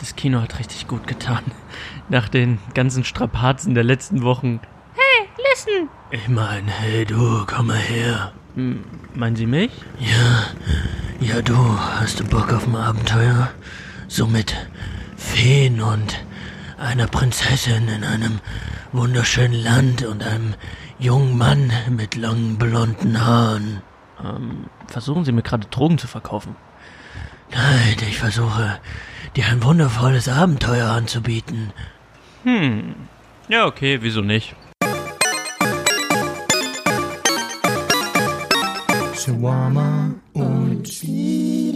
[0.00, 1.42] das Kino hat richtig gut getan.
[2.08, 4.60] Nach den ganzen Strapazen der letzten Wochen.
[4.94, 5.88] Hey, listen!
[6.10, 8.32] Ich mein, hey du, komm mal her.
[8.54, 8.84] Hm,
[9.14, 9.70] meinen Sie mich?
[9.98, 10.46] Ja,
[11.20, 13.50] ja du, hast du Bock auf ein Abenteuer?
[14.08, 14.56] So mit
[15.16, 16.24] Feen und
[16.78, 18.40] einer Prinzessin in einem
[18.92, 20.54] wunderschönen Land und einem
[20.98, 23.82] jungen Mann mit langen blonden Haaren.
[24.24, 26.56] Ähm, versuchen Sie mir gerade Drogen zu verkaufen?
[27.52, 28.80] Nein, ich versuche,
[29.36, 31.72] dir ein wundervolles Abenteuer anzubieten.
[32.44, 32.94] Hm.
[33.48, 34.54] Ja, okay, wieso nicht?
[39.16, 41.69] Shawarma und Spiele.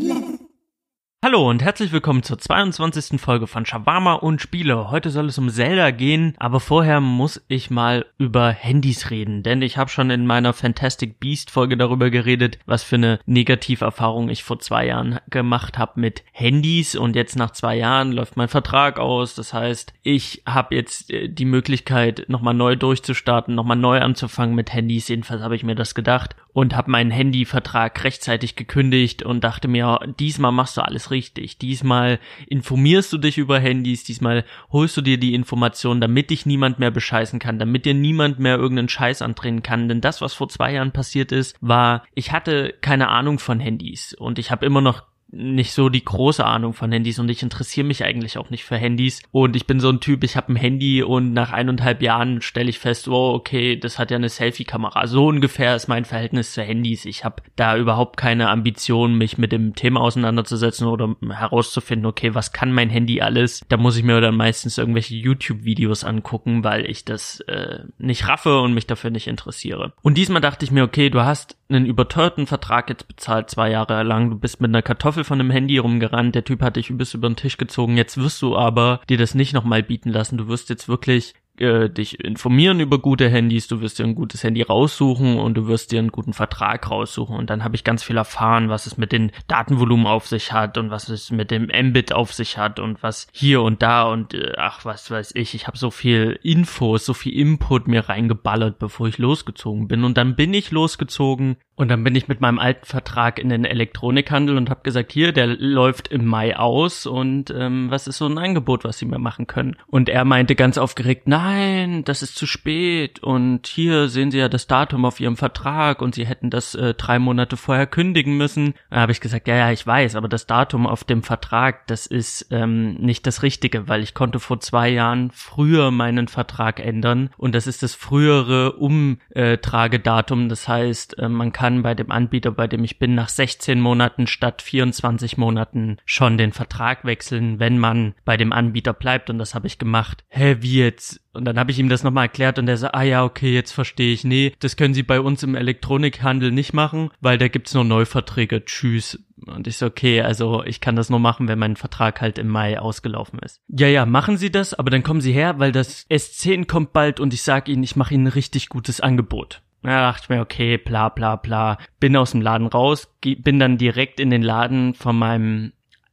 [1.24, 3.18] Hallo und herzlich willkommen zur 22.
[3.18, 4.90] Folge von Shawarma und Spiele.
[4.90, 9.62] Heute soll es um Zelda gehen, aber vorher muss ich mal über Handys reden, denn
[9.62, 14.44] ich habe schon in meiner Fantastic Beast Folge darüber geredet, was für eine Negativerfahrung ich
[14.44, 18.98] vor zwei Jahren gemacht habe mit Handys und jetzt nach zwei Jahren läuft mein Vertrag
[18.98, 19.34] aus.
[19.34, 24.74] Das heißt, ich habe jetzt äh, die Möglichkeit, nochmal neu durchzustarten, nochmal neu anzufangen mit
[24.74, 25.08] Handys.
[25.08, 30.00] Jedenfalls habe ich mir das gedacht und habe meinen Handyvertrag rechtzeitig gekündigt und dachte mir,
[30.18, 31.13] diesmal machst du alles richtig.
[31.60, 36.78] Diesmal informierst du dich über Handys, diesmal holst du dir die Informationen, damit dich niemand
[36.78, 39.88] mehr bescheißen kann, damit dir niemand mehr irgendeinen Scheiß andrehen kann.
[39.88, 44.14] Denn das, was vor zwei Jahren passiert ist, war, ich hatte keine Ahnung von Handys
[44.14, 45.02] und ich habe immer noch
[45.34, 48.76] nicht so die große Ahnung von Handys und ich interessiere mich eigentlich auch nicht für
[48.76, 52.40] Handys und ich bin so ein Typ, ich habe ein Handy und nach eineinhalb Jahren
[52.40, 55.06] stelle ich fest, oh okay, das hat ja eine Selfie-Kamera.
[55.06, 57.04] So ungefähr ist mein Verhältnis zu Handys.
[57.04, 62.52] Ich habe da überhaupt keine Ambition, mich mit dem Thema auseinanderzusetzen oder herauszufinden, okay, was
[62.52, 63.62] kann mein Handy alles?
[63.68, 68.60] Da muss ich mir dann meistens irgendwelche YouTube-Videos angucken, weil ich das äh, nicht raffe
[68.60, 69.92] und mich dafür nicht interessiere.
[70.02, 74.02] Und diesmal dachte ich mir, okay, du hast einen überteuerten Vertrag jetzt bezahlt, zwei Jahre
[74.02, 77.14] lang, du bist mit einer Kartoffel von einem Handy rumgerannt, der Typ hat dich übelst
[77.14, 80.48] über den Tisch gezogen, jetzt wirst du aber dir das nicht nochmal bieten lassen, du
[80.48, 84.62] wirst jetzt wirklich äh, dich informieren über gute Handys, du wirst dir ein gutes Handy
[84.62, 87.36] raussuchen und du wirst dir einen guten Vertrag raussuchen.
[87.36, 90.78] Und dann habe ich ganz viel erfahren, was es mit den Datenvolumen auf sich hat
[90.78, 94.34] und was es mit dem Mbit auf sich hat und was hier und da und
[94.34, 95.54] äh, ach, was weiß ich.
[95.54, 100.04] Ich habe so viel Infos, so viel Input mir reingeballert, bevor ich losgezogen bin.
[100.04, 103.64] Und dann bin ich losgezogen und dann bin ich mit meinem alten Vertrag in den
[103.64, 108.26] Elektronikhandel und habe gesagt, hier, der läuft im Mai aus und ähm, was ist so
[108.26, 109.76] ein Angebot, was Sie mir machen können?
[109.88, 114.48] Und er meinte ganz aufgeregt, nein, das ist zu spät und hier sehen Sie ja
[114.48, 118.74] das Datum auf Ihrem Vertrag und Sie hätten das äh, drei Monate vorher kündigen müssen.
[118.90, 122.06] Da habe ich gesagt, ja, ja, ich weiß, aber das Datum auf dem Vertrag, das
[122.06, 127.30] ist ähm, nicht das Richtige, weil ich konnte vor zwei Jahren früher meinen Vertrag ändern
[127.36, 130.48] und das ist das frühere Umtragedatum.
[130.48, 134.26] Das heißt, äh, man kann bei dem Anbieter, bei dem ich bin, nach 16 Monaten
[134.26, 139.28] statt 24 Monaten schon den Vertrag wechseln, wenn man bei dem Anbieter bleibt.
[139.28, 140.24] Und das habe ich gemacht.
[140.28, 141.20] Hä, wie jetzt?
[141.34, 143.72] Und dann habe ich ihm das nochmal erklärt und er sagt, ah ja, okay, jetzt
[143.72, 144.24] verstehe ich.
[144.24, 148.64] Nee, das können Sie bei uns im Elektronikhandel nicht machen, weil da gibt's nur Neuverträge.
[148.64, 149.18] Tschüss.
[149.46, 152.48] Und ich so, okay, also ich kann das nur machen, wenn mein Vertrag halt im
[152.48, 153.60] Mai ausgelaufen ist.
[153.68, 157.20] Ja, ja, machen Sie das, aber dann kommen Sie her, weil das S10 kommt bald
[157.20, 159.60] und ich sag Ihnen, ich mache Ihnen ein richtig gutes Angebot.
[159.82, 161.76] Da dachte ich mir, okay, bla bla bla.
[162.00, 165.72] Bin aus dem Laden raus, bin dann direkt in den Laden von meinem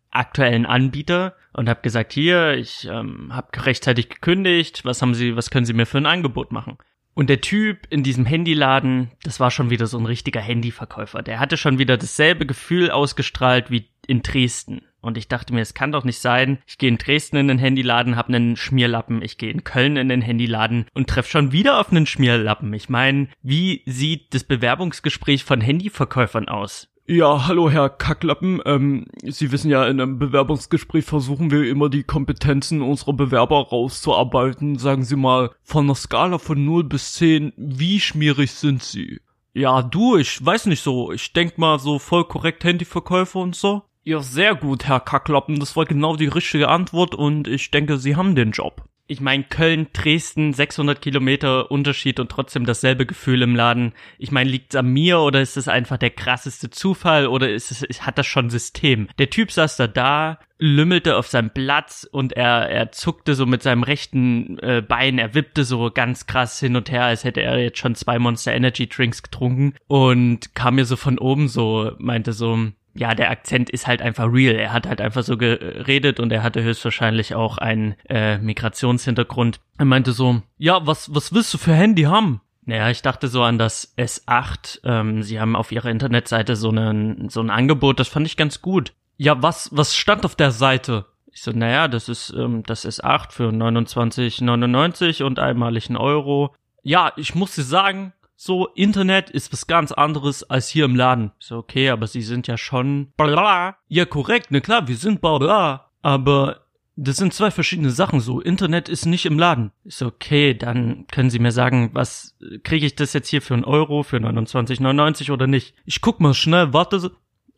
[0.10, 5.50] aktuellen Anbieter und habe gesagt, hier, ich ähm, habe rechtzeitig gekündigt, was haben Sie, was
[5.50, 6.78] können Sie mir für ein Angebot machen?
[7.14, 11.22] Und der Typ in diesem Handyladen, das war schon wieder so ein richtiger Handyverkäufer.
[11.22, 14.82] Der hatte schon wieder dasselbe Gefühl ausgestrahlt wie in Dresden.
[15.02, 16.60] Und ich dachte mir, es kann doch nicht sein.
[16.68, 19.22] Ich gehe in Dresden in den Handyladen, hab einen Schmierlappen.
[19.24, 22.72] Ich gehe in Köln in den Handyladen und treffe schon wieder auf einen Schmierlappen.
[22.74, 26.91] Ich meine, wie sieht das Bewerbungsgespräch von Handyverkäufern aus?
[27.08, 28.62] Ja, hallo Herr Kacklappen.
[28.64, 34.78] Ähm, Sie wissen ja, in einem Bewerbungsgespräch versuchen wir immer die Kompetenzen unserer Bewerber rauszuarbeiten.
[34.78, 39.20] Sagen Sie mal, von einer Skala von 0 bis 10, wie schmierig sind Sie?
[39.54, 41.12] Ja, du, ich weiß nicht so.
[41.12, 43.82] Ich denk mal so voll korrekt Handyverkäufer und so.
[44.04, 45.60] Ja, sehr gut, Herr Kacklappen.
[45.60, 48.86] Das war genau die richtige Antwort und ich denke, Sie haben den Job.
[49.12, 53.92] Ich meine, Köln, Dresden, 600 Kilometer Unterschied und trotzdem dasselbe Gefühl im Laden.
[54.18, 58.06] Ich meine, liegt's an mir oder ist es einfach der krasseste Zufall oder ist es,
[58.06, 59.10] hat das schon System?
[59.20, 63.62] Der Typ saß da da, lümmelte auf seinem Platz und er, er zuckte so mit
[63.64, 67.58] seinem rechten äh, Bein, er wippte so ganz krass hin und her, als hätte er
[67.58, 72.32] jetzt schon zwei Monster Energy Drinks getrunken und kam mir so von oben so, meinte
[72.32, 74.56] so, ja, der Akzent ist halt einfach real.
[74.56, 79.60] Er hat halt einfach so geredet und er hatte höchstwahrscheinlich auch einen äh, Migrationshintergrund.
[79.78, 82.42] Er meinte so, ja, was, was willst du für Handy haben?
[82.64, 84.82] Naja, ich dachte so an das S8.
[84.84, 88.62] Ähm, sie haben auf ihrer Internetseite so, einen, so ein Angebot, das fand ich ganz
[88.62, 88.94] gut.
[89.18, 91.06] Ja, was, was stand auf der Seite?
[91.32, 96.54] Ich so, naja, das ist ähm, das S8 für 29,99 und einmalig ein Euro.
[96.84, 101.32] Ja, ich musste sagen, so Internet ist was ganz anderes als hier im Laden.
[101.38, 103.78] So, okay, aber sie sind ja schon bla.
[103.88, 105.92] Ja, korrekt, ne klar, wir sind bla.
[106.02, 106.62] Aber
[106.96, 108.42] das sind zwei verschiedene Sachen so.
[108.42, 109.72] Internet ist nicht im Laden.
[109.84, 113.64] Ist okay, dann können Sie mir sagen, was kriege ich das jetzt hier für einen
[113.64, 115.76] Euro, für 29,99 oder nicht?
[115.86, 117.12] Ich guck mal schnell, warte.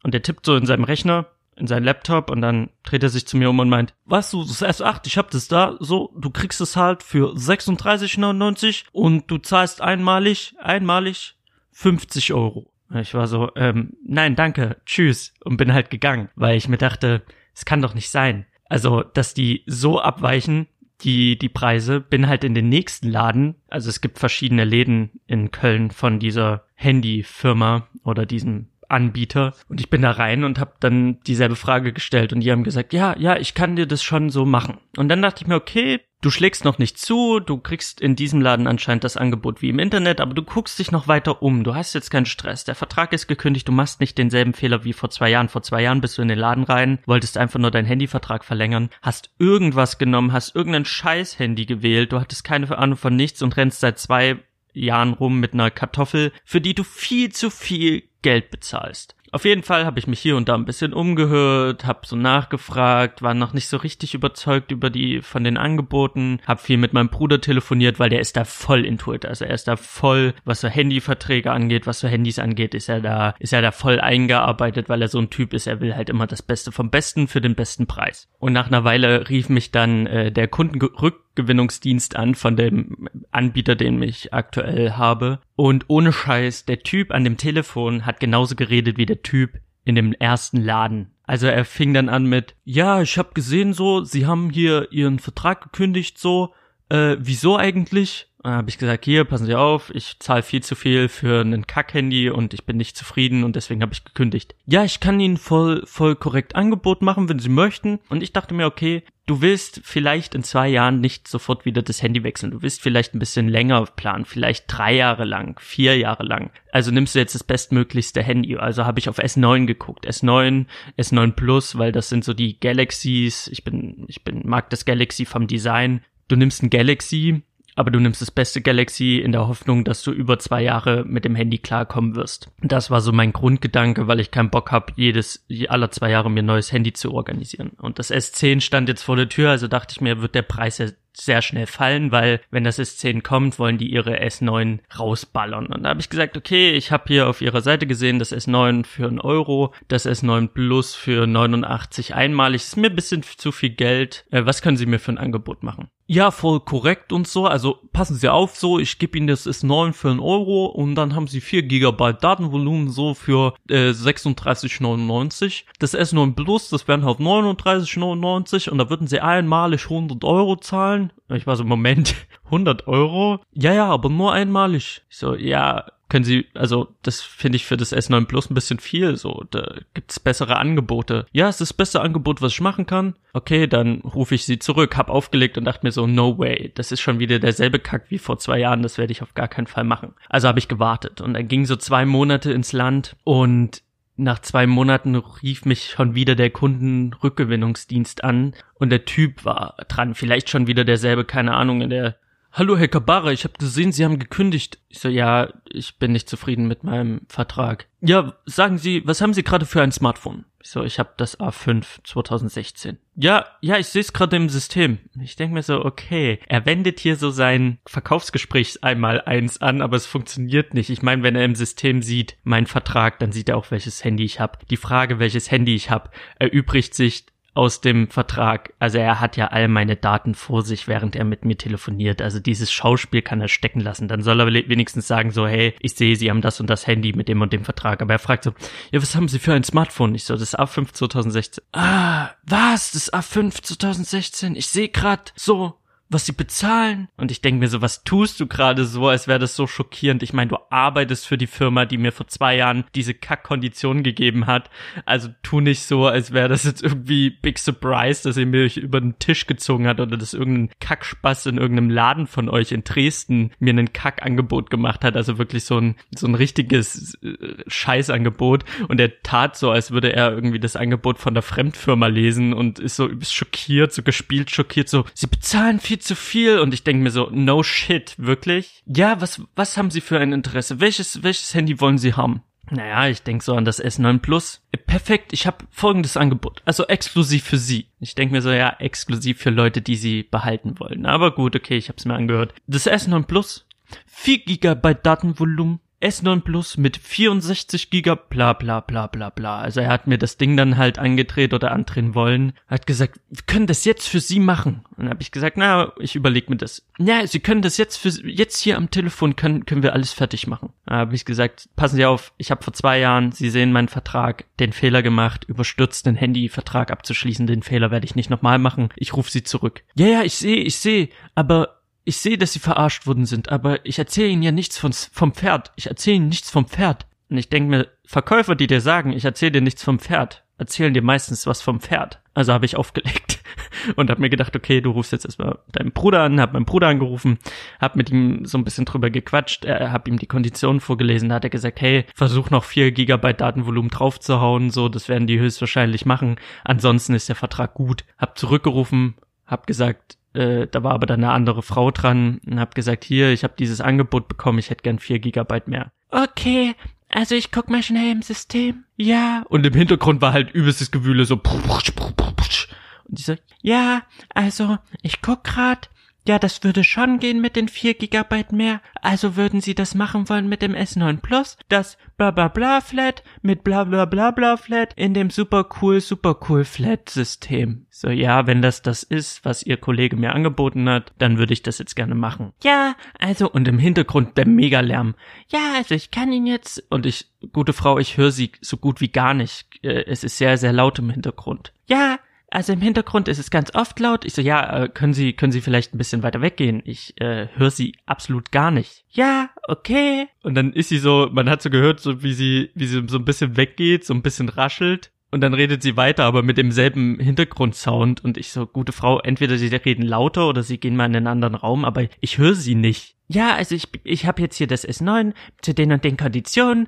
[0.03, 3.27] Und der tippt so in seinem Rechner, in seinen Laptop und dann dreht er sich
[3.27, 6.29] zu mir um und meint, weißt du, das S8, ich hab das da, so, du
[6.29, 11.35] kriegst es halt für 36,99 und du zahlst einmalig, einmalig
[11.71, 12.71] 50 Euro.
[13.01, 17.23] Ich war so, ähm, nein, danke, tschüss und bin halt gegangen, weil ich mir dachte,
[17.55, 18.45] es kann doch nicht sein.
[18.65, 20.67] Also, dass die so abweichen,
[21.01, 25.51] die, die Preise, bin halt in den nächsten Laden, also es gibt verschiedene Läden in
[25.51, 31.19] Köln von dieser Handyfirma oder diesem Anbieter und ich bin da rein und habe dann
[31.27, 34.45] dieselbe Frage gestellt und die haben gesagt, ja, ja, ich kann dir das schon so
[34.45, 34.77] machen.
[34.95, 38.41] Und dann dachte ich mir, okay, du schlägst noch nicht zu, du kriegst in diesem
[38.41, 41.75] Laden anscheinend das Angebot wie im Internet, aber du guckst dich noch weiter um, du
[41.75, 45.09] hast jetzt keinen Stress, der Vertrag ist gekündigt, du machst nicht denselben Fehler wie vor
[45.09, 45.49] zwei Jahren.
[45.49, 48.89] Vor zwei Jahren bist du in den Laden rein, wolltest einfach nur deinen Handyvertrag verlängern,
[49.01, 53.81] hast irgendwas genommen, hast irgendein Scheiß-Handy gewählt, du hattest keine Ahnung von nichts und rennst
[53.81, 54.37] seit zwei
[54.73, 59.15] Jahren rum mit einer Kartoffel, für die du viel zu viel Geld bezahlst.
[59.33, 63.23] Auf jeden Fall habe ich mich hier und da ein bisschen umgehört, habe so nachgefragt,
[63.23, 67.09] war noch nicht so richtig überzeugt über die von den Angeboten, habe viel mit meinem
[67.09, 70.67] Bruder telefoniert, weil der ist da voll intuit, also er ist da voll, was so
[70.67, 75.01] Handyverträge angeht, was so Handys angeht, ist er da ist er da voll eingearbeitet, weil
[75.01, 77.55] er so ein Typ ist, er will halt immer das Beste vom Besten für den
[77.55, 78.29] besten Preis.
[78.37, 84.03] Und nach einer Weile rief mich dann äh, der Kundenrückgewinnungsdienst an von dem Anbieter, den
[84.03, 89.05] ich aktuell habe und ohne Scheiß, der Typ an dem Telefon hat genauso geredet wie
[89.05, 91.11] der Typ in dem ersten Laden.
[91.23, 95.19] Also er fing dann an mit, ja, ich hab gesehen so, sie haben hier ihren
[95.19, 96.53] Vertrag gekündigt so,
[96.89, 98.32] äh, wieso eigentlich?
[98.43, 101.65] Dann habe ich gesagt, hier, passen Sie auf, ich zahle viel zu viel für ein
[101.65, 104.53] Kack-Handy und ich bin nicht zufrieden und deswegen habe ich gekündigt.
[104.65, 107.99] Ja, ich kann Ihnen voll, voll korrekt Angebot machen, wenn Sie möchten.
[108.09, 112.01] Und ich dachte mir, okay, du willst vielleicht in zwei Jahren nicht sofort wieder das
[112.01, 112.51] Handy wechseln.
[112.51, 116.51] Du willst vielleicht ein bisschen länger planen, vielleicht drei Jahre lang, vier Jahre lang.
[116.71, 118.57] Also nimmst du jetzt das bestmöglichste Handy.
[118.57, 120.05] Also habe ich auf S9 geguckt.
[120.05, 120.65] S9,
[120.97, 123.47] S9 Plus, weil das sind so die Galaxies.
[123.47, 126.01] Ich bin, ich bin, mag das Galaxy vom Design.
[126.27, 127.43] Du nimmst ein Galaxy,
[127.75, 131.25] aber du nimmst das beste Galaxy in der Hoffnung, dass du über zwei Jahre mit
[131.25, 132.51] dem Handy klarkommen wirst.
[132.61, 136.43] Das war so mein Grundgedanke, weil ich keinen Bock habe, jedes aller zwei Jahre mir
[136.43, 137.71] ein neues Handy zu organisieren.
[137.79, 140.77] Und das S10 stand jetzt vor der Tür, also dachte ich mir, wird der Preis
[140.77, 145.67] ja sehr schnell fallen, weil wenn das S10 kommt, wollen die ihre S9 rausballern.
[145.67, 148.85] Und da habe ich gesagt, okay, ich habe hier auf ihrer Seite gesehen, das S9
[148.85, 152.63] für einen Euro, das S9 Plus für 89 einmalig.
[152.63, 154.25] ist mir ein bisschen zu viel Geld.
[154.31, 155.89] Äh, was können Sie mir für ein Angebot machen?
[156.05, 157.45] Ja, voll korrekt und so.
[157.45, 161.15] Also passen Sie auf, so ich gebe Ihnen das S9 für einen Euro und dann
[161.15, 165.63] haben Sie 4 GB Datenvolumen so für äh, 36,99.
[165.79, 171.13] Das S9 Plus, das wären halt 39,99 und da würden Sie einmalig 100 Euro zahlen.
[171.29, 172.15] Ich war so, Moment,
[172.45, 173.39] 100 Euro?
[173.53, 175.03] Ja, ja, aber nur einmalig.
[175.09, 178.77] Ich so, ja, können Sie, also das finde ich für das S9 Plus ein bisschen
[178.77, 181.25] viel, so, da gibt's bessere Angebote.
[181.31, 183.15] Ja, es ist das beste Angebot, was ich machen kann.
[183.33, 186.91] Okay, dann rufe ich Sie zurück, hab aufgelegt und dachte mir so, no way, das
[186.91, 189.65] ist schon wieder derselbe Kack wie vor zwei Jahren, das werde ich auf gar keinen
[189.65, 190.13] Fall machen.
[190.29, 193.82] Also habe ich gewartet und dann ging so zwei Monate ins Land und
[194.15, 200.13] nach zwei Monaten rief mich schon wieder der Kundenrückgewinnungsdienst an und der Typ war dran.
[200.13, 202.17] Vielleicht schon wieder derselbe, keine Ahnung, in der
[202.55, 204.77] Hallo Herr Kabara, ich habe gesehen, Sie haben gekündigt.
[204.88, 207.88] Ich so, ja, ich bin nicht zufrieden mit meinem Vertrag.
[208.00, 210.45] Ja, sagen Sie, was haben Sie gerade für ein Smartphone?
[210.62, 213.00] Ich so, ich habe das A5 2016.
[213.15, 215.00] Ja, ja, ich sehe es gerade im System.
[215.19, 219.98] Ich denke mir so, okay, er wendet hier so sein Verkaufsgespräch einmal eins an, aber
[219.98, 220.91] es funktioniert nicht.
[220.91, 224.25] Ich meine, wenn er im System sieht, mein Vertrag, dann sieht er auch, welches Handy
[224.25, 224.60] ich habe.
[224.69, 228.74] Die Frage, welches Handy ich habe, erübrigt sich aus dem Vertrag.
[228.79, 232.22] Also er hat ja all meine Daten vor sich, während er mit mir telefoniert.
[232.22, 234.07] Also dieses Schauspiel kann er stecken lassen.
[234.07, 237.13] Dann soll er wenigstens sagen so, hey, ich sehe, Sie haben das und das Handy
[237.13, 238.01] mit dem und dem Vertrag.
[238.01, 238.53] Aber er fragt so,
[238.91, 240.15] ja, was haben Sie für ein Smartphone?
[240.15, 241.63] Ich so, das A5 2016.
[241.74, 242.91] Ah, was?
[242.91, 244.55] Das A5 2016?
[244.55, 245.75] Ich sehe grad so
[246.10, 247.07] was sie bezahlen.
[247.17, 250.24] Und ich denke mir so, was tust du gerade so, als wäre das so schockierend.
[250.24, 254.45] Ich meine, du arbeitest für die Firma, die mir vor zwei Jahren diese Kackkondition gegeben
[254.45, 254.69] hat.
[255.05, 259.01] Also tu nicht so, als wäre das jetzt irgendwie Big Surprise, dass ihr mich über
[259.01, 263.51] den Tisch gezogen hat oder dass irgendein Kackspaß in irgendeinem Laden von euch in Dresden
[263.60, 265.15] mir einen Kackangebot gemacht hat.
[265.15, 267.33] Also wirklich so ein, so ein richtiges äh,
[267.67, 268.65] Scheißangebot.
[268.88, 272.79] Und er tat so, als würde er irgendwie das Angebot von der Fremdfirma lesen und
[272.79, 277.03] ist so schockiert, so gespielt schockiert, so, sie bezahlen viel zu viel und ich denke
[277.03, 278.83] mir so, no shit, wirklich?
[278.85, 280.79] Ja, was, was haben Sie für ein Interesse?
[280.79, 282.41] Welches, welches Handy wollen Sie haben?
[282.69, 284.62] Naja, ich denke so an das S9 Plus.
[284.88, 286.62] Perfekt, ich habe folgendes Angebot.
[286.65, 287.88] Also exklusiv für Sie.
[288.00, 291.05] Ich denke mir so, ja, exklusiv für Leute, die Sie behalten wollen.
[291.05, 292.53] Aber gut, okay, ich habe es mir angehört.
[292.67, 293.67] Das S9 Plus,
[294.07, 299.60] 4 GB Datenvolumen, S9 Plus mit 64 Giga, bla bla bla bla bla.
[299.60, 302.53] Also er hat mir das Ding dann halt angedreht oder andrehen wollen.
[302.67, 304.83] Hat gesagt, wir können das jetzt für Sie machen.
[304.91, 306.86] Und dann habe ich gesagt, na, ich überlege mir das.
[307.00, 310.48] Ja, Sie können das jetzt für jetzt hier am Telefon können können wir alles fertig
[310.48, 310.74] machen.
[310.86, 313.88] Da habe ich gesagt, passen Sie auf, ich habe vor zwei Jahren, Sie sehen meinen
[313.88, 317.48] Vertrag, den Fehler gemacht, überstürzt den Handyvertrag abzuschließen.
[317.48, 318.89] Den Fehler werde ich nicht nochmal machen.
[318.95, 319.83] Ich rufe Sie zurück.
[319.95, 323.86] Ja, ja, ich sehe, ich sehe, aber ich sehe, dass sie verarscht worden sind, aber
[323.86, 325.72] ich erzähle ihnen ja nichts von, vom Pferd.
[325.75, 327.05] Ich erzähle ihnen nichts vom Pferd.
[327.29, 330.93] Und ich denke mir, Verkäufer, die dir sagen, ich erzähle dir nichts vom Pferd, erzählen
[330.93, 332.19] dir meistens was vom Pferd.
[332.33, 333.41] Also habe ich aufgelegt
[333.95, 336.89] und habe mir gedacht, okay, du rufst jetzt erstmal deinen Bruder an, hab meinen Bruder
[336.89, 337.39] angerufen,
[337.79, 341.36] hab mit ihm so ein bisschen drüber gequatscht, er hab ihm die Konditionen vorgelesen, da
[341.36, 346.05] hat er gesagt, hey, versuch noch vier Gigabyte Datenvolumen draufzuhauen, so, das werden die höchstwahrscheinlich
[346.05, 346.36] machen.
[346.63, 348.03] Ansonsten ist der Vertrag gut.
[348.17, 349.15] Hab zurückgerufen,
[349.48, 353.31] hab gesagt, äh, da war aber dann eine andere Frau dran und hab gesagt, hier,
[353.31, 355.91] ich habe dieses Angebot bekommen, ich hätte gern vier Gigabyte mehr.
[356.09, 356.75] Okay,
[357.09, 358.85] also ich guck mal schnell im System.
[358.97, 359.43] Ja.
[359.49, 361.35] Und im Hintergrund war halt übelstes Gewühle so.
[361.35, 364.01] Und ich so, ja,
[364.33, 365.89] also ich guck grad,
[366.25, 368.82] ja, das würde schon gehen mit den 4 Gigabyte mehr.
[369.01, 373.24] Also würden Sie das machen wollen mit dem S9 Plus, das bla bla bla Flat
[373.42, 377.86] mit bla bla bla bla Flat in dem super cool, super cool Flat System.
[377.89, 381.62] So, ja, wenn das das ist, was Ihr Kollege mir angeboten hat, dann würde ich
[381.62, 382.53] das jetzt gerne machen.
[382.63, 385.15] Ja, also, und im Hintergrund der Megalärm.
[385.50, 389.01] Ja, also ich kann ihn jetzt, und ich, gute Frau, ich höre Sie so gut
[389.01, 389.68] wie gar nicht.
[389.84, 391.74] Äh, es ist sehr, sehr laut im Hintergrund.
[391.86, 392.18] Ja,
[392.53, 394.25] also im Hintergrund ist es ganz oft laut.
[394.25, 396.81] Ich so, ja, äh, können Sie, können Sie vielleicht ein bisschen weiter weggehen?
[396.86, 399.05] Ich äh, höre Sie absolut gar nicht.
[399.10, 400.27] Ja, okay.
[400.43, 403.17] Und dann ist sie so, man hat so gehört, so wie sie, wie sie so
[403.17, 405.12] ein bisschen weggeht, so ein bisschen raschelt.
[405.31, 408.24] Und dann redet sie weiter, aber mit demselben Hintergrundsound.
[408.24, 411.27] Und ich so, gute Frau, entweder sie reden lauter oder sie gehen mal in einen
[411.27, 413.15] anderen Raum, aber ich höre sie nicht.
[413.29, 415.33] Ja, also ich, ich habe jetzt hier das S9
[415.63, 416.88] zu den und den Konditionen.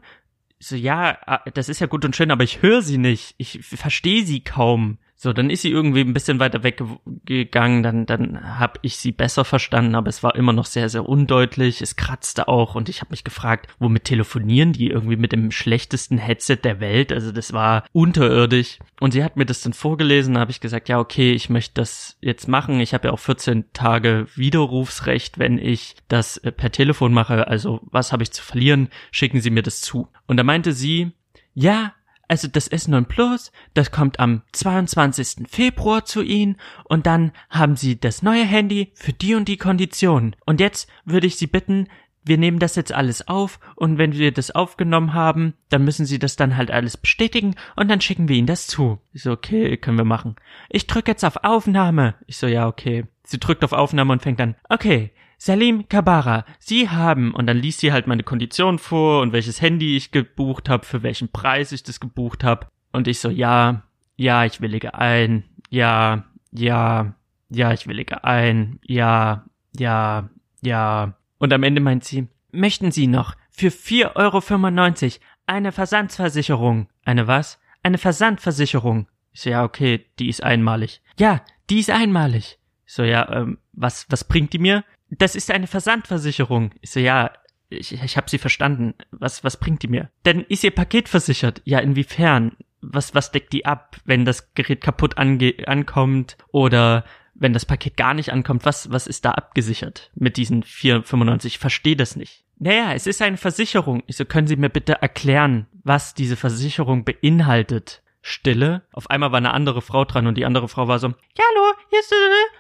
[0.60, 3.34] So, ja, ah, das ist ja gut und schön, aber ich höre sie nicht.
[3.38, 5.00] Ich verstehe sie kaum.
[5.18, 9.46] So, dann ist sie irgendwie ein bisschen weiter weggegangen, dann, dann habe ich sie besser
[9.46, 11.82] verstanden, aber es war immer noch sehr, sehr undeutlich.
[11.82, 14.90] Es kratzte auch und ich habe mich gefragt, womit telefonieren die?
[14.90, 17.14] Irgendwie mit dem schlechtesten Headset der Welt.
[17.14, 18.80] Also das war unterirdisch.
[19.00, 21.76] Und sie hat mir das dann vorgelesen, da habe ich gesagt, ja, okay, ich möchte
[21.76, 22.82] das jetzt machen.
[22.82, 27.48] Ich habe ja auch 14 Tage Widerrufsrecht, wenn ich das äh, per Telefon mache.
[27.48, 28.90] Also was habe ich zu verlieren?
[29.12, 30.10] Schicken Sie mir das zu.
[30.28, 31.14] Und da meinte sie,
[31.54, 31.94] ja,
[32.28, 35.48] also das S9 Plus, das kommt am 22.
[35.48, 40.36] Februar zu Ihnen und dann haben Sie das neue Handy für die und die Konditionen.
[40.46, 41.88] Und jetzt würde ich Sie bitten,
[42.26, 46.18] wir nehmen das jetzt alles auf und wenn wir das aufgenommen haben, dann müssen Sie
[46.18, 49.00] das dann halt alles bestätigen und dann schicken wir Ihnen das zu.
[49.14, 50.36] Ich so, okay, können wir machen.
[50.70, 52.16] Ich drücke jetzt auf Aufnahme.
[52.26, 53.06] Ich so, ja, okay.
[53.24, 55.12] Sie drückt auf Aufnahme und fängt an, okay,
[55.46, 59.96] Salim Kabara, Sie haben, und dann liest sie halt meine Kondition vor und welches Handy
[59.96, 62.66] ich gebucht habe, für welchen Preis ich das gebucht habe.
[62.92, 63.84] Und ich so, ja,
[64.16, 67.14] ja, ich willige ein, ja, ja,
[67.52, 69.46] ja, ich willige ein, ja,
[69.78, 70.32] ja,
[70.64, 71.14] ja.
[71.38, 76.88] Und am Ende meint sie, möchten Sie noch für 4,95 Euro eine Versandsversicherung?
[77.04, 77.60] Eine was?
[77.84, 79.10] Eine Versandversicherung.
[79.32, 81.04] Ich so, ja, okay, die ist einmalig.
[81.20, 82.58] Ja, die ist einmalig.
[82.88, 84.84] Ich so, ja, ähm, was, was bringt die mir?
[85.18, 86.72] Das ist eine Versandversicherung.
[86.82, 87.32] Ich so, ja,
[87.70, 88.94] ich, ich habe sie verstanden.
[89.12, 90.10] Was, was bringt die mir?
[90.26, 91.62] Denn ist ihr Paket versichert?
[91.66, 92.56] Ja, inwiefern?
[92.82, 97.04] Was, was deckt die ab, wenn das Gerät kaputt ange ankommt oder
[97.34, 98.66] wenn das Paket gar nicht ankommt?
[98.66, 101.46] Was, was ist da abgesichert mit diesen 4,95?
[101.48, 102.44] Ich verstehe das nicht.
[102.58, 104.04] Naja, es ist eine Versicherung.
[104.08, 108.02] Ich so, können Sie mir bitte erklären, was diese Versicherung beinhaltet?
[108.22, 108.82] Stille.
[108.92, 111.74] Auf einmal war eine andere Frau dran und die andere Frau war so, ja, hallo,
[111.90, 112.16] hier ist äh,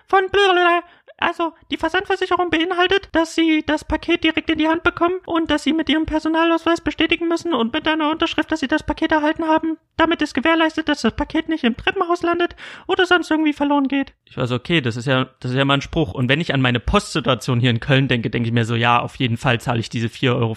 [0.07, 0.83] von blablabla.
[1.17, 5.63] Also, die Versandversicherung beinhaltet, dass Sie das Paket direkt in die Hand bekommen und dass
[5.63, 9.45] Sie mit Ihrem Personalausweis bestätigen müssen und mit einer Unterschrift, dass Sie das Paket erhalten
[9.45, 9.77] haben.
[9.95, 12.55] Damit ist gewährleistet, dass das Paket nicht im Treppenhaus landet
[12.88, 14.13] oder sonst irgendwie verloren geht.
[14.27, 16.13] Ich war so, okay, das ist ja, das ist ja mal ein Spruch.
[16.13, 19.00] Und wenn ich an meine Postsituation hier in Köln denke, denke ich mir so, ja,
[19.00, 20.55] auf jeden Fall zahle ich diese 4,95 Euro,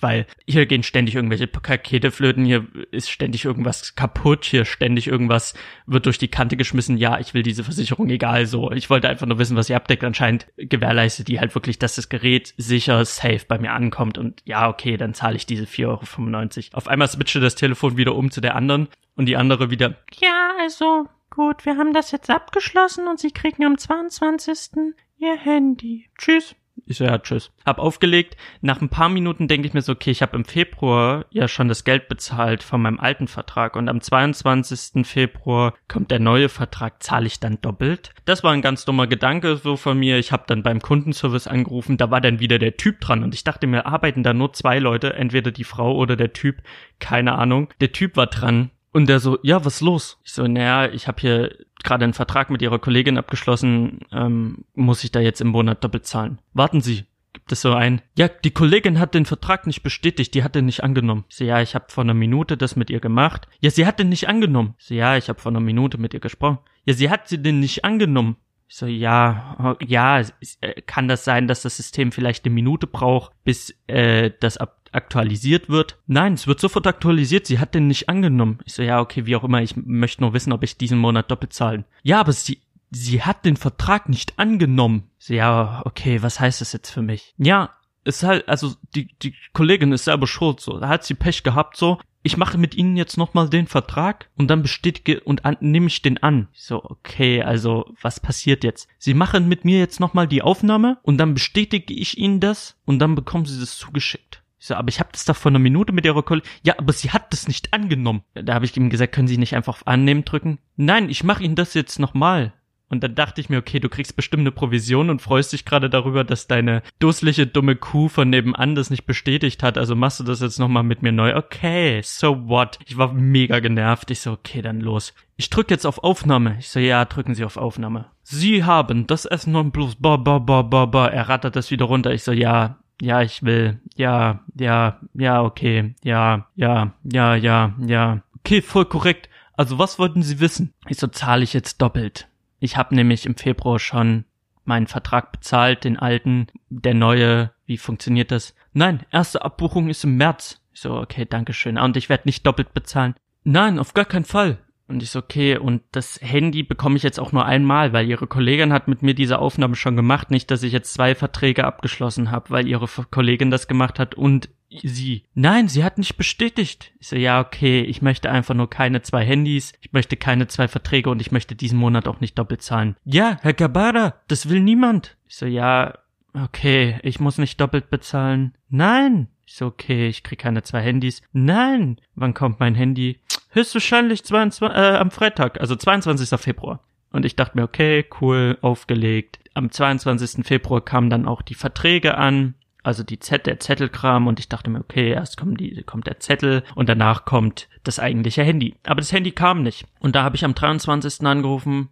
[0.00, 5.54] weil hier gehen ständig irgendwelche Pakete flöten, hier ist ständig irgendwas kaputt, hier ständig irgendwas
[5.86, 6.98] wird durch die Kante geschmissen.
[6.98, 8.72] Ja, ich will diese Versicherung, egal so.
[8.72, 10.04] Ich wollte einfach nur wissen, was ihr abdeckt.
[10.04, 14.18] Anscheinend gewährleistet die halt wirklich, dass das Gerät sicher, safe bei mir ankommt.
[14.18, 16.76] Und ja, okay, dann zahle ich diese 4,95 Euro.
[16.76, 20.50] Auf einmal switchte das Telefon wieder um zu der anderen und die andere wieder, ja,
[20.60, 24.94] also Gut, wir haben das jetzt abgeschlossen und Sie kriegen am 22.
[25.16, 26.08] Ihr Handy.
[26.16, 26.54] Tschüss.
[26.86, 27.50] Ich so, ja, tschüss.
[27.66, 28.36] Hab aufgelegt.
[28.60, 31.66] Nach ein paar Minuten denke ich mir so, okay, ich habe im Februar ja schon
[31.66, 35.04] das Geld bezahlt von meinem alten Vertrag und am 22.
[35.04, 38.10] Februar kommt der neue Vertrag, zahle ich dann doppelt?
[38.26, 40.18] Das war ein ganz dummer Gedanke so von mir.
[40.18, 43.42] Ich habe dann beim Kundenservice angerufen, da war dann wieder der Typ dran und ich
[43.42, 46.62] dachte mir, arbeiten da nur zwei Leute, entweder die Frau oder der Typ,
[47.00, 47.70] keine Ahnung.
[47.80, 50.18] Der Typ war dran und der so, ja, was los?
[50.24, 55.04] Ich so, naja, ich habe hier gerade einen Vertrag mit ihrer Kollegin abgeschlossen, ähm, muss
[55.04, 56.38] ich da jetzt im Monat doppelt zahlen.
[56.54, 60.44] Warten Sie, gibt es so ein, ja, die Kollegin hat den Vertrag nicht bestätigt, die
[60.44, 61.24] hat den nicht angenommen.
[61.28, 63.48] Ich so, ja, ich habe vor einer Minute das mit ihr gemacht.
[63.60, 64.76] Ja, sie hat den nicht angenommen.
[64.78, 66.58] Ich so, ja, ich habe vor einer Minute mit ihr gesprochen.
[66.84, 68.36] Ja, sie hat sie den nicht angenommen.
[68.68, 70.20] Ich so, ja, ja,
[70.60, 74.83] äh, kann das sein, dass das System vielleicht eine Minute braucht, bis äh, das ab
[74.94, 75.98] aktualisiert wird.
[76.06, 77.46] Nein, es wird sofort aktualisiert.
[77.46, 78.58] Sie hat den nicht angenommen.
[78.64, 79.62] Ich so, ja, okay, wie auch immer.
[79.62, 81.84] Ich möchte nur wissen, ob ich diesen Monat doppelt zahlen.
[82.02, 82.60] Ja, aber sie,
[82.90, 85.10] sie hat den Vertrag nicht angenommen.
[85.18, 87.34] So, ja, okay, was heißt das jetzt für mich?
[87.38, 87.70] Ja,
[88.04, 90.78] ist halt, also die, die Kollegin ist selber schuld, so.
[90.78, 91.98] Da hat sie Pech gehabt, so.
[92.26, 96.22] Ich mache mit ihnen jetzt nochmal den Vertrag und dann bestätige und nehme ich den
[96.22, 96.48] an.
[96.54, 98.88] So, okay, also was passiert jetzt?
[98.98, 102.98] Sie machen mit mir jetzt nochmal die Aufnahme und dann bestätige ich ihnen das und
[102.98, 104.42] dann bekommen sie das zugeschickt.
[104.64, 106.48] Ich so, aber ich habe das doch vor einer Minute mit ihrer Kollegin.
[106.62, 108.22] Ja, aber sie hat das nicht angenommen.
[108.32, 110.58] Da habe ich ihm gesagt, können Sie nicht einfach auf Annehmen drücken?
[110.76, 112.54] Nein, ich mache Ihnen das jetzt nochmal.
[112.88, 115.90] Und dann dachte ich mir, okay, du kriegst bestimmt eine Provision und freust dich gerade
[115.90, 119.76] darüber, dass deine dusselige, dumme Kuh von nebenan das nicht bestätigt hat.
[119.76, 121.36] Also machst du das jetzt nochmal mit mir neu.
[121.36, 122.78] Okay, so what?
[122.86, 124.10] Ich war mega genervt.
[124.12, 125.12] Ich so, okay, dann los.
[125.36, 126.56] Ich drücke jetzt auf Aufnahme.
[126.58, 128.06] Ich so, ja, drücken Sie auf Aufnahme.
[128.22, 131.08] Sie haben das S non plus, ba, ba, ba, ba, ba.
[131.08, 132.14] Er rattert das wieder runter.
[132.14, 138.22] Ich so, ja, ja, ich will, ja, ja, ja, okay, ja, ja, ja, ja, ja.
[138.38, 139.28] Okay, voll korrekt.
[139.54, 140.74] Also was wollten Sie wissen?
[140.88, 142.28] Ich so zahle ich jetzt doppelt.
[142.58, 144.24] Ich habe nämlich im Februar schon
[144.64, 148.54] meinen Vertrag bezahlt, den alten, der neue, wie funktioniert das?
[148.72, 150.60] Nein, erste Abbuchung ist im März.
[150.72, 151.78] Ich so, okay, danke schön.
[151.78, 153.14] Und ich werde nicht doppelt bezahlen.
[153.44, 154.58] Nein, auf gar keinen Fall.
[154.86, 158.26] Und ich so, okay, und das Handy bekomme ich jetzt auch nur einmal, weil ihre
[158.26, 160.30] Kollegin hat mit mir diese Aufnahme schon gemacht.
[160.30, 164.50] Nicht, dass ich jetzt zwei Verträge abgeschlossen habe, weil ihre Kollegin das gemacht hat und
[164.82, 165.24] sie.
[165.34, 166.92] Nein, sie hat nicht bestätigt.
[166.98, 170.68] Ich so, ja, okay, ich möchte einfach nur keine zwei Handys, ich möchte keine zwei
[170.68, 172.96] Verträge und ich möchte diesen Monat auch nicht doppelt zahlen.
[173.04, 175.16] Ja, Herr Gabara, das will niemand.
[175.28, 175.98] Ich so, ja,
[176.34, 178.54] okay, ich muss nicht doppelt bezahlen.
[178.68, 179.28] Nein.
[179.46, 181.22] Ich so, okay, ich krieg keine zwei Handys.
[181.32, 182.00] Nein.
[182.14, 183.20] Wann kommt mein Handy?
[183.54, 186.38] Höchstwahrscheinlich 22, äh, am Freitag, also 22.
[186.38, 186.80] Februar.
[187.10, 189.38] Und ich dachte mir, okay, cool, aufgelegt.
[189.54, 190.44] Am 22.
[190.44, 194.68] Februar kamen dann auch die Verträge an, also die Z, der Zettelkram und ich dachte
[194.68, 198.74] mir, okay, erst kommt, die, kommt der Zettel und danach kommt das eigentliche Handy.
[198.84, 199.86] Aber das Handy kam nicht.
[200.00, 201.24] Und da habe ich am 23.
[201.26, 201.88] angerufen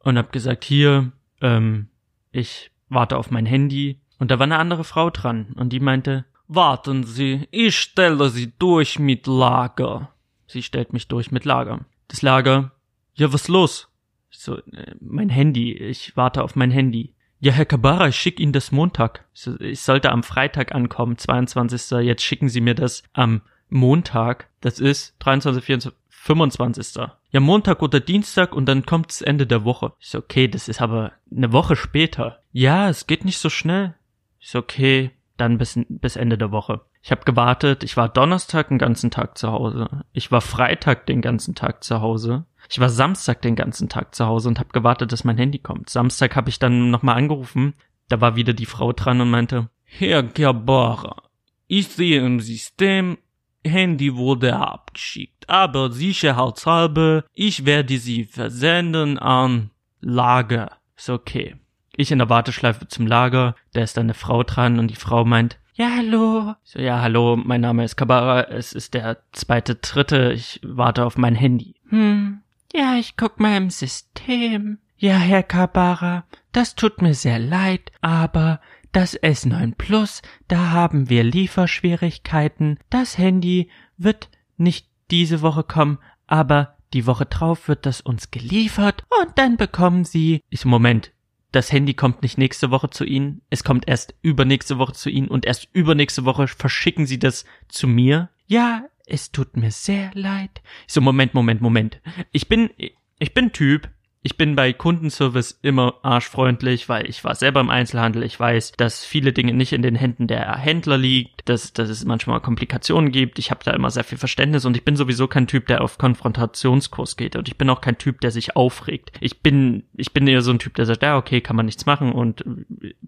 [0.00, 1.88] und habe gesagt, hier, ähm,
[2.32, 4.00] ich warte auf mein Handy.
[4.18, 8.52] Und da war eine andere Frau dran und die meinte, warten Sie, ich stelle Sie
[8.58, 10.10] durch mit Lager.
[10.48, 11.84] Sie stellt mich durch mit Lager.
[12.08, 12.72] Das Lager,
[13.14, 13.88] ja, was los?
[14.30, 17.14] Ich so, äh, mein Handy, ich warte auf mein Handy.
[17.38, 19.24] Ja, Herr Kabara, ich schick Ihnen das Montag.
[19.34, 21.98] Ich, so, ich sollte am Freitag ankommen, 22.
[22.00, 24.48] Jetzt schicken Sie mir das am Montag.
[24.60, 27.06] Das ist 23, 24, 25.
[27.30, 29.92] Ja, Montag oder Dienstag und dann kommt's Ende der Woche.
[30.00, 32.42] Ich so, okay, das ist aber eine Woche später.
[32.52, 33.94] Ja, es geht nicht so schnell.
[34.40, 36.80] Ich so, okay, dann bis, bis Ende der Woche.
[37.02, 40.04] Ich habe gewartet, ich war Donnerstag den ganzen Tag zu Hause.
[40.12, 42.44] Ich war Freitag den ganzen Tag zu Hause.
[42.68, 45.90] Ich war Samstag den ganzen Tag zu Hause und habe gewartet, dass mein Handy kommt.
[45.90, 47.74] Samstag habe ich dann nochmal angerufen.
[48.08, 51.22] Da war wieder die Frau dran und meinte, Herr Gabara,
[51.66, 53.18] ich sehe im System,
[53.64, 60.72] Handy wurde abgeschickt, aber sicherheitshalber, ich werde sie versenden an Lager.
[60.96, 61.56] Ist okay.
[61.96, 65.58] Ich in der Warteschleife zum Lager, da ist eine Frau dran und die Frau meint,
[65.78, 66.54] ja, hallo.
[66.64, 71.16] So, ja, hallo, mein Name ist Kabara, es ist der zweite, dritte, ich warte auf
[71.16, 71.76] mein Handy.
[71.88, 72.40] Hm,
[72.74, 74.78] ja, ich guck mal im System.
[74.96, 78.60] Ja, Herr Kabara, das tut mir sehr leid, aber
[78.90, 82.80] das S9 Plus, da haben wir Lieferschwierigkeiten.
[82.90, 89.04] Das Handy wird nicht diese Woche kommen, aber die Woche drauf wird das uns geliefert
[89.22, 90.42] und dann bekommen Sie.
[90.50, 91.12] Ich Moment,
[91.52, 95.28] das Handy kommt nicht nächste Woche zu Ihnen, es kommt erst übernächste Woche zu Ihnen
[95.28, 98.30] und erst übernächste Woche verschicken Sie das zu mir.
[98.46, 100.62] Ja, es tut mir sehr leid.
[100.86, 102.00] Ich so, Moment, Moment, Moment.
[102.32, 102.70] Ich bin,
[103.18, 103.88] ich bin Typ,
[104.22, 108.24] ich bin bei Kundenservice immer arschfreundlich, weil ich war selber im Einzelhandel.
[108.24, 112.04] Ich weiß, dass viele Dinge nicht in den Händen der Händler liegt, dass, dass es
[112.04, 113.38] manchmal Komplikationen gibt.
[113.38, 115.98] Ich habe da immer sehr viel Verständnis und ich bin sowieso kein Typ, der auf
[115.98, 119.12] Konfrontationskurs geht und ich bin auch kein Typ, der sich aufregt.
[119.20, 121.86] Ich bin, ich bin eher so ein Typ, der sagt, ja, okay, kann man nichts
[121.86, 122.44] machen und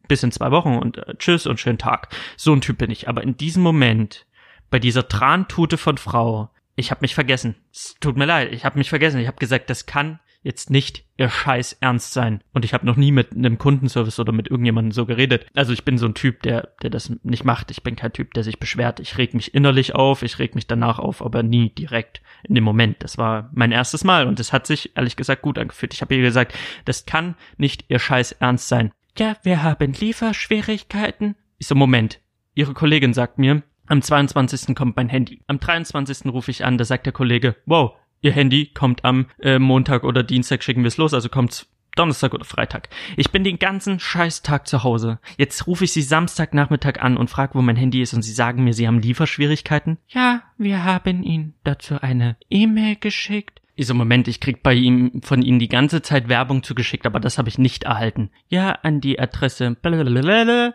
[0.06, 2.08] bis in zwei Wochen und äh, tschüss und schönen Tag.
[2.36, 3.08] So ein Typ bin ich.
[3.08, 4.26] Aber in diesem Moment,
[4.70, 7.56] bei dieser Trantute von Frau, ich habe mich vergessen.
[7.72, 9.20] Es tut mir leid, ich habe mich vergessen.
[9.20, 12.42] Ich habe gesagt, das kann jetzt nicht ihr Scheiß ernst sein.
[12.52, 15.46] Und ich habe noch nie mit einem Kundenservice oder mit irgendjemandem so geredet.
[15.54, 17.70] Also ich bin so ein Typ, der, der das nicht macht.
[17.70, 19.00] Ich bin kein Typ, der sich beschwert.
[19.00, 22.64] Ich reg mich innerlich auf, ich reg mich danach auf, aber nie direkt in dem
[22.64, 23.02] Moment.
[23.02, 25.92] Das war mein erstes Mal und es hat sich ehrlich gesagt gut angefühlt.
[25.92, 26.54] Ich habe ihr gesagt,
[26.86, 28.92] das kann nicht ihr Scheiß ernst sein.
[29.18, 31.36] Ja, wir haben Lieferschwierigkeiten.
[31.58, 32.20] Ich so, Moment.
[32.54, 34.74] Ihre Kollegin sagt mir, am 22.
[34.76, 35.42] kommt mein Handy.
[35.48, 36.32] Am 23.
[36.32, 40.22] rufe ich an, da sagt der Kollege, wow, Ihr Handy kommt am äh, Montag oder
[40.22, 42.88] Dienstag, schicken wir es los, also kommt's Donnerstag oder Freitag.
[43.16, 45.18] Ich bin den ganzen Scheißtag zu Hause.
[45.38, 48.64] Jetzt rufe ich Sie Samstagnachmittag an und frage, wo mein Handy ist und Sie sagen
[48.64, 49.98] mir, Sie haben Lieferschwierigkeiten.
[50.08, 53.59] Ja, wir haben Ihnen dazu eine E-Mail geschickt.
[53.80, 57.18] Ich so, Moment, ich krieg bei ihm von Ihnen die ganze Zeit Werbung zugeschickt, aber
[57.18, 58.28] das habe ich nicht erhalten.
[58.50, 59.74] Ja, an die Adresse.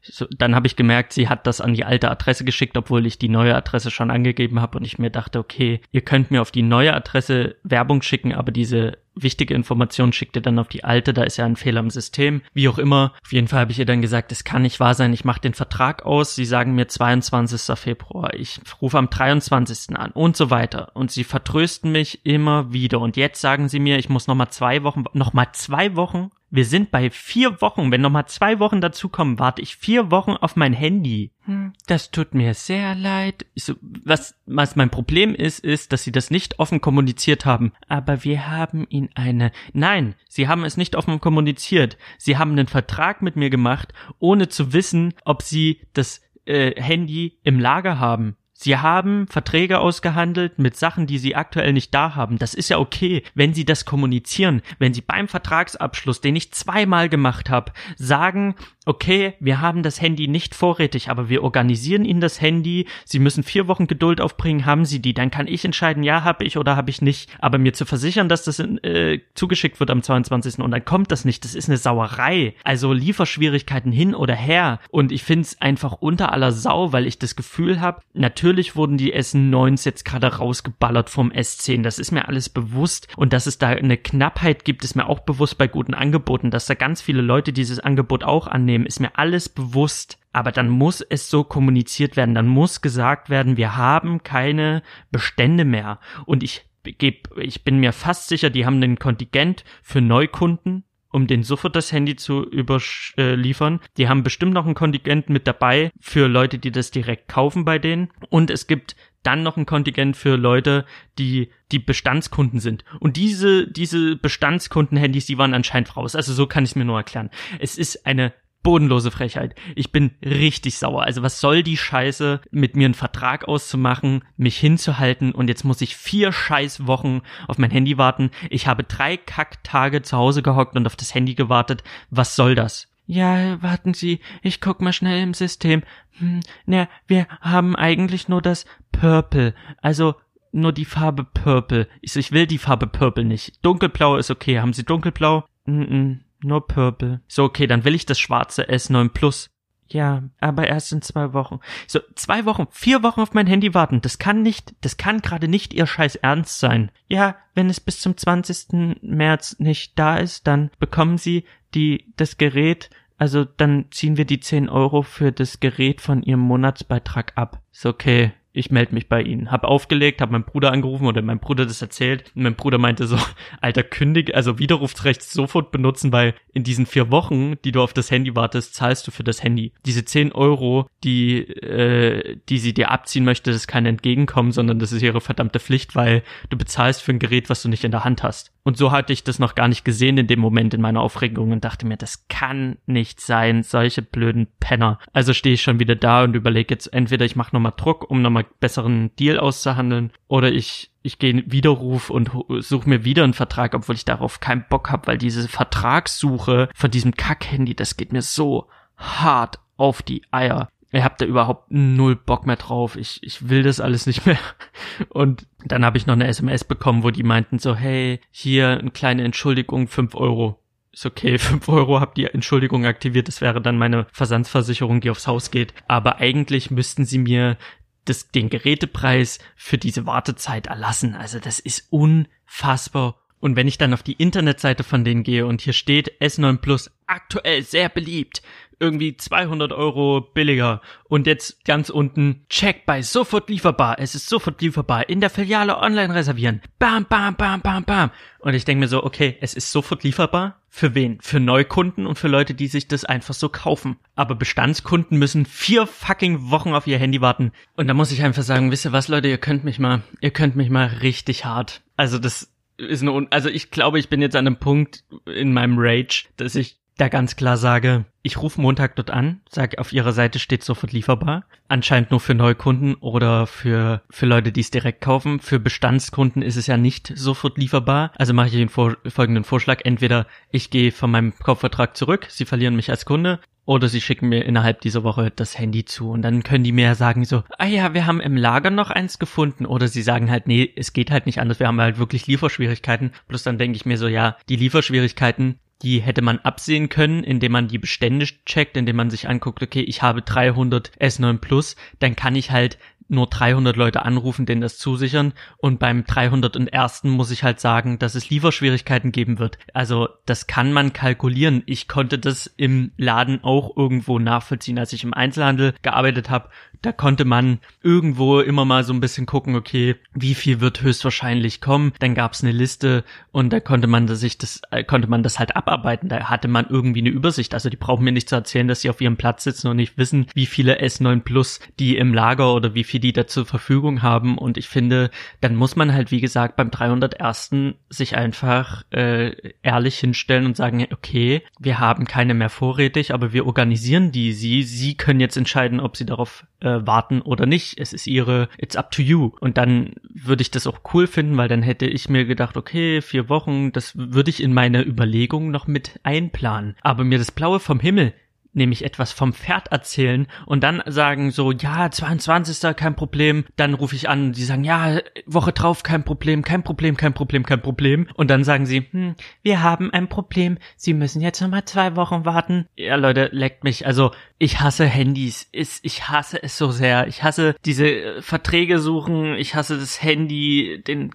[0.02, 3.20] So, dann habe ich gemerkt, sie hat das an die alte Adresse geschickt, obwohl ich
[3.20, 6.50] die neue Adresse schon angegeben habe und ich mir dachte, okay, ihr könnt mir auf
[6.50, 11.14] die neue Adresse Werbung schicken, aber diese wichtige Information schickt ihr dann auf die alte,
[11.14, 12.42] da ist ja ein Fehler im System.
[12.54, 14.94] Wie auch immer, auf jeden Fall habe ich ihr dann gesagt, es kann nicht wahr
[14.94, 17.78] sein, ich mache den Vertrag aus, sie sagen mir 22.
[17.78, 19.98] Februar, ich rufe am 23.
[19.98, 20.92] an und so weiter.
[20.94, 23.00] Und sie vertrösten mich immer wieder.
[23.00, 26.92] Und jetzt sagen sie mir, ich muss nochmal zwei Wochen, nochmal zwei Wochen wir sind
[26.92, 27.92] bei vier Wochen.
[27.92, 31.32] Wenn nochmal zwei Wochen dazukommen, warte ich vier Wochen auf mein Handy.
[31.46, 33.46] Hm, das tut mir sehr leid.
[33.56, 37.74] So, was, was mein Problem ist, ist, dass sie das nicht offen kommuniziert haben.
[37.88, 39.52] Aber wir haben ihnen eine.
[39.74, 41.98] Nein, sie haben es nicht offen kommuniziert.
[42.18, 47.40] Sie haben einen Vertrag mit mir gemacht, ohne zu wissen, ob sie das äh, Handy
[47.44, 48.38] im Lager haben.
[48.58, 52.38] Sie haben Verträge ausgehandelt mit Sachen, die Sie aktuell nicht da haben.
[52.38, 57.10] Das ist ja okay, wenn Sie das kommunizieren, wenn Sie beim Vertragsabschluss, den ich zweimal
[57.10, 58.56] gemacht habe, sagen,
[58.86, 62.88] okay, wir haben das Handy nicht vorrätig, aber wir organisieren Ihnen das Handy.
[63.04, 65.14] Sie müssen vier Wochen Geduld aufbringen, haben Sie die?
[65.14, 67.30] Dann kann ich entscheiden, ja, habe ich oder habe ich nicht.
[67.40, 70.60] Aber mir zu versichern, dass das äh, zugeschickt wird am 22.
[70.60, 72.54] und dann kommt das nicht, das ist eine Sauerei.
[72.64, 74.80] Also Lieferschwierigkeiten hin oder her.
[74.92, 78.98] Und ich finde es einfach unter aller Sau, weil ich das Gefühl habe, natürlich wurden
[78.98, 81.82] die S9s jetzt gerade rausgeballert vom S10.
[81.82, 83.08] Das ist mir alles bewusst.
[83.18, 86.68] Und dass es da eine Knappheit gibt, ist mir auch bewusst bei guten Angeboten, dass
[86.68, 90.20] da ganz viele Leute dieses Angebot auch annehmen nehmen, ist mir alles bewusst.
[90.34, 92.36] Aber dann muss es so kommuniziert werden.
[92.36, 96.00] Dann muss gesagt werden, wir haben keine Bestände mehr.
[96.26, 101.28] Und ich gebe, ich bin mir fast sicher, die haben einen Kontingent für Neukunden, um
[101.28, 103.80] den sofort das Handy zu überliefern.
[103.98, 107.80] Die haben bestimmt noch ein Kontingent mit dabei für Leute, die das direkt kaufen bei
[107.80, 108.10] denen.
[108.30, 110.86] Und es gibt dann noch ein Kontingent für Leute,
[111.18, 112.84] die die Bestandskunden sind.
[113.00, 116.16] Und diese, diese Bestandskunden-Handys, die waren anscheinend raus.
[116.16, 117.30] Also so kann ich es mir nur erklären.
[117.60, 118.34] Es ist eine
[118.66, 119.56] bodenlose Frechheit.
[119.76, 121.04] Ich bin richtig sauer.
[121.04, 125.82] Also was soll die Scheiße, mit mir einen Vertrag auszumachen, mich hinzuhalten und jetzt muss
[125.82, 128.32] ich vier scheiß Wochen auf mein Handy warten.
[128.50, 131.84] Ich habe drei Kacktage zu Hause gehockt und auf das Handy gewartet.
[132.10, 132.88] Was soll das?
[133.06, 135.84] Ja, warten Sie, ich guck mal schnell im System.
[136.18, 140.16] Hm, na, wir haben eigentlich nur das Purple, also
[140.52, 141.88] nur die Farbe Purple.
[142.02, 143.64] Ich, ich will die Farbe Purple nicht.
[143.64, 144.60] Dunkelblau ist okay.
[144.60, 145.44] Haben Sie dunkelblau?
[145.66, 146.25] Mm -mm.
[146.46, 147.22] Nur Purple.
[147.28, 149.50] So, okay, dann will ich das schwarze S9 Plus.
[149.88, 151.60] Ja, aber erst in zwei Wochen.
[151.88, 154.02] So, zwei Wochen, vier Wochen auf mein Handy warten.
[154.02, 156.92] Das kann nicht, das kann gerade nicht ihr scheiß Ernst sein.
[157.08, 159.02] Ja, wenn es bis zum 20.
[159.02, 164.40] März nicht da ist, dann bekommen sie die, das Gerät, also dann ziehen wir die
[164.40, 167.62] 10 Euro für das Gerät von ihrem Monatsbeitrag ab.
[167.72, 169.52] Ist okay ich melde mich bei Ihnen.
[169.52, 172.32] Hab aufgelegt, hab meinen Bruder angerufen oder mein Bruder das erzählt.
[172.36, 173.18] Und mein Bruder meinte so,
[173.62, 178.12] alter, kündig, also Widerrufsrecht sofort benutzen, weil in diesen vier Wochen, die du auf das
[178.12, 179.74] Handy wartest, zahlst du für das Handy.
[179.86, 184.92] Diese zehn Euro, die, äh, die sie dir abziehen möchte, das kein Entgegenkommen, sondern das
[184.92, 188.06] ist ihre verdammte Pflicht, weil du bezahlst für ein Gerät, was du nicht in der
[188.06, 188.55] Hand hast.
[188.66, 191.52] Und so hatte ich das noch gar nicht gesehen in dem Moment in meiner Aufregung
[191.52, 194.98] und dachte mir, das kann nicht sein, solche blöden Penner.
[195.14, 198.24] Also stehe ich schon wieder da und überlege jetzt entweder ich mache nochmal Druck, um
[198.24, 203.76] nochmal besseren Deal auszuhandeln, oder ich ich gehe Widerruf und suche mir wieder einen Vertrag,
[203.76, 208.24] obwohl ich darauf keinen Bock habe, weil diese Vertragssuche von diesem Kack-Handy, das geht mir
[208.24, 210.68] so hart auf die Eier.
[210.96, 212.96] Ihr habt da überhaupt null Bock mehr drauf.
[212.96, 214.40] Ich, ich will das alles nicht mehr.
[215.10, 218.92] Und dann habe ich noch eine SMS bekommen, wo die meinten so, hey, hier eine
[218.92, 220.58] kleine Entschuldigung, fünf Euro.
[220.94, 223.28] Ist okay, fünf Euro habt ihr Entschuldigung aktiviert.
[223.28, 225.74] Das wäre dann meine Versandsversicherung, die aufs Haus geht.
[225.90, 227.58] Aber eigentlich müssten sie mir
[228.06, 231.14] das, den Gerätepreis für diese Wartezeit erlassen.
[231.14, 233.20] Also das ist unfassbar.
[233.46, 236.90] Und wenn ich dann auf die Internetseite von denen gehe und hier steht S9 Plus
[237.06, 238.42] aktuell sehr beliebt,
[238.80, 240.82] irgendwie 200 Euro billiger.
[241.06, 243.98] Und jetzt ganz unten, check bei sofort lieferbar.
[244.00, 245.10] Es ist sofort lieferbar.
[245.10, 246.62] In der Filiale online reservieren.
[246.80, 248.12] Bam, bam, bam, bam, bam.
[248.40, 250.62] Und ich denke mir so, okay, es ist sofort lieferbar.
[250.70, 251.20] Für wen?
[251.22, 253.98] Für Neukunden und für Leute, die sich das einfach so kaufen.
[254.16, 257.54] Aber Bestandskunden müssen vier fucking Wochen auf ihr Handy warten.
[257.76, 260.32] Und da muss ich einfach sagen, wisst ihr was, Leute, ihr könnt mich mal, ihr
[260.32, 261.82] könnt mich mal richtig hart.
[261.96, 265.78] Also das ist eine, also ich glaube, ich bin jetzt an einem Punkt in meinem
[265.78, 270.14] Rage, dass ich da ganz klar sage, ich rufe Montag dort an, sage, auf ihrer
[270.14, 271.44] Seite steht sofort lieferbar.
[271.68, 275.40] Anscheinend nur für Neukunden oder für, für Leute, die es direkt kaufen.
[275.40, 278.12] Für Bestandskunden ist es ja nicht sofort lieferbar.
[278.16, 279.82] Also mache ich den vor, folgenden Vorschlag.
[279.84, 284.30] Entweder ich gehe von meinem Kaufvertrag zurück, sie verlieren mich als Kunde, oder sie schicken
[284.30, 287.66] mir innerhalb dieser Woche das Handy zu und dann können die mir sagen so, ah
[287.66, 289.66] ja, wir haben im Lager noch eins gefunden.
[289.66, 293.12] Oder sie sagen halt, nee, es geht halt nicht anders, wir haben halt wirklich Lieferschwierigkeiten.
[293.28, 297.52] Plus dann denke ich mir so, ja, die Lieferschwierigkeiten, die hätte man absehen können, indem
[297.52, 302.16] man die Bestände checkt, indem man sich anguckt, okay, ich habe 300 S9 Plus, dann
[302.16, 305.34] kann ich halt nur 300 Leute anrufen, denen das zusichern.
[305.58, 307.04] Und beim 301.
[307.04, 309.58] muss ich halt sagen, dass es Lieferschwierigkeiten geben wird.
[309.74, 311.64] Also das kann man kalkulieren.
[311.66, 316.50] Ich konnte das im Laden auch irgendwo nachvollziehen, als ich im Einzelhandel gearbeitet habe
[316.86, 321.60] da konnte man irgendwo immer mal so ein bisschen gucken, okay, wie viel wird höchstwahrscheinlich
[321.62, 321.94] kommen.
[322.00, 325.56] Dann gab's eine Liste und da konnte man sich das, äh, konnte man das halt
[325.56, 326.10] abarbeiten.
[326.10, 327.54] Da hatte man irgendwie eine Übersicht.
[327.54, 329.98] Also die brauchen mir nicht zu erzählen, dass sie auf ihrem Platz sitzen und nicht
[329.98, 334.04] wissen, wie viele S9 Plus die im Lager oder wie viel die da zur Verfügung
[334.04, 334.38] haben.
[334.38, 335.10] Und ich finde,
[335.42, 337.76] dann muss man halt, wie gesagt, beim 301.
[337.90, 339.32] sich einfach äh,
[339.64, 344.34] ehrlich hinstellen und sagen, okay, wir haben keine mehr vorrätig, aber wir organisieren die.
[344.34, 347.80] Sie, sie können jetzt entscheiden, ob sie darauf äh, äh, warten oder nicht.
[347.80, 349.32] Es ist ihre, it's up to you.
[349.40, 353.02] Und dann würde ich das auch cool finden, weil dann hätte ich mir gedacht, okay,
[353.02, 356.76] vier Wochen, das würde ich in meine Überlegungen noch mit einplanen.
[356.82, 358.14] Aber mir das Blaue vom Himmel
[358.56, 362.76] nämlich etwas vom Pferd erzählen und dann sagen so, ja, 22.
[362.76, 366.98] kein Problem, dann rufe ich an, die sagen, ja, Woche drauf kein Problem, kein Problem,
[366.98, 371.22] kein Problem, kein Problem und dann sagen sie, hm, wir haben ein Problem, Sie müssen
[371.22, 372.68] jetzt nochmal zwei Wochen warten.
[372.76, 377.56] Ja, Leute, leckt mich, also ich hasse Handys, ich hasse es so sehr, ich hasse
[377.66, 381.12] diese äh, Verträge suchen, ich hasse das Handy, den,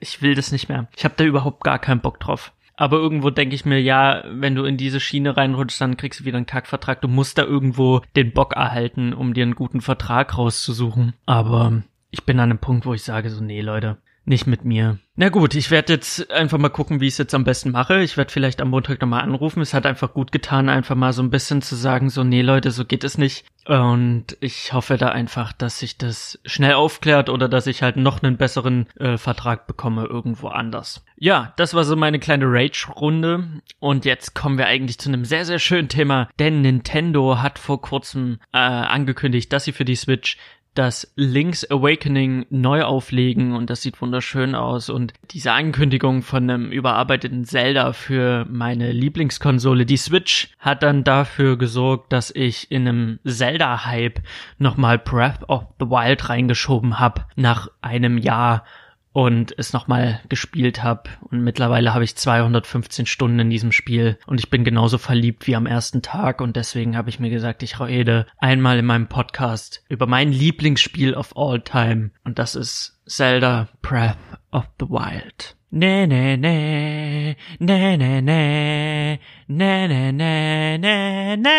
[0.00, 0.88] ich will das nicht mehr.
[0.96, 2.52] Ich habe da überhaupt gar keinen Bock drauf.
[2.80, 6.24] Aber irgendwo denke ich mir, ja, wenn du in diese Schiene reinrutschst, dann kriegst du
[6.24, 7.02] wieder einen Kackvertrag.
[7.02, 11.12] Du musst da irgendwo den Bock erhalten, um dir einen guten Vertrag rauszusuchen.
[11.26, 13.98] Aber ich bin an einem Punkt, wo ich sage so, nee, Leute,
[14.30, 14.98] nicht mit mir.
[15.16, 18.00] Na gut, ich werde jetzt einfach mal gucken, wie ich es jetzt am besten mache.
[18.00, 19.60] Ich werde vielleicht am Montag nochmal anrufen.
[19.60, 22.70] Es hat einfach gut getan, einfach mal so ein bisschen zu sagen, so, nee Leute,
[22.70, 23.44] so geht es nicht.
[23.66, 28.22] Und ich hoffe da einfach, dass sich das schnell aufklärt oder dass ich halt noch
[28.22, 31.04] einen besseren äh, Vertrag bekomme irgendwo anders.
[31.16, 33.60] Ja, das war so meine kleine Rage-Runde.
[33.78, 36.30] Und jetzt kommen wir eigentlich zu einem sehr, sehr schönen Thema.
[36.38, 40.38] Denn Nintendo hat vor kurzem äh, angekündigt, dass sie für die Switch
[40.74, 44.88] das Link's Awakening neu auflegen und das sieht wunderschön aus.
[44.88, 51.58] Und diese Ankündigung von einem überarbeiteten Zelda für meine Lieblingskonsole, die Switch, hat dann dafür
[51.58, 54.20] gesorgt, dass ich in einem Zelda-Hype
[54.58, 58.64] nochmal Breath of the Wild reingeschoben habe nach einem Jahr
[59.12, 61.10] und es nochmal gespielt habe.
[61.20, 65.56] Und mittlerweile habe ich 215 Stunden in diesem Spiel und ich bin genauso verliebt wie
[65.56, 69.84] am ersten Tag und deswegen habe ich mir gesagt, ich rede einmal in meinem Podcast
[69.88, 74.16] über mein Lieblingsspiel of all time und das ist Zelda Breath
[74.52, 75.56] of the Wild.
[75.72, 79.18] Nee, nee, nee, nee, nee, nee,
[79.48, 81.50] nee, nee, nee, nee, nee.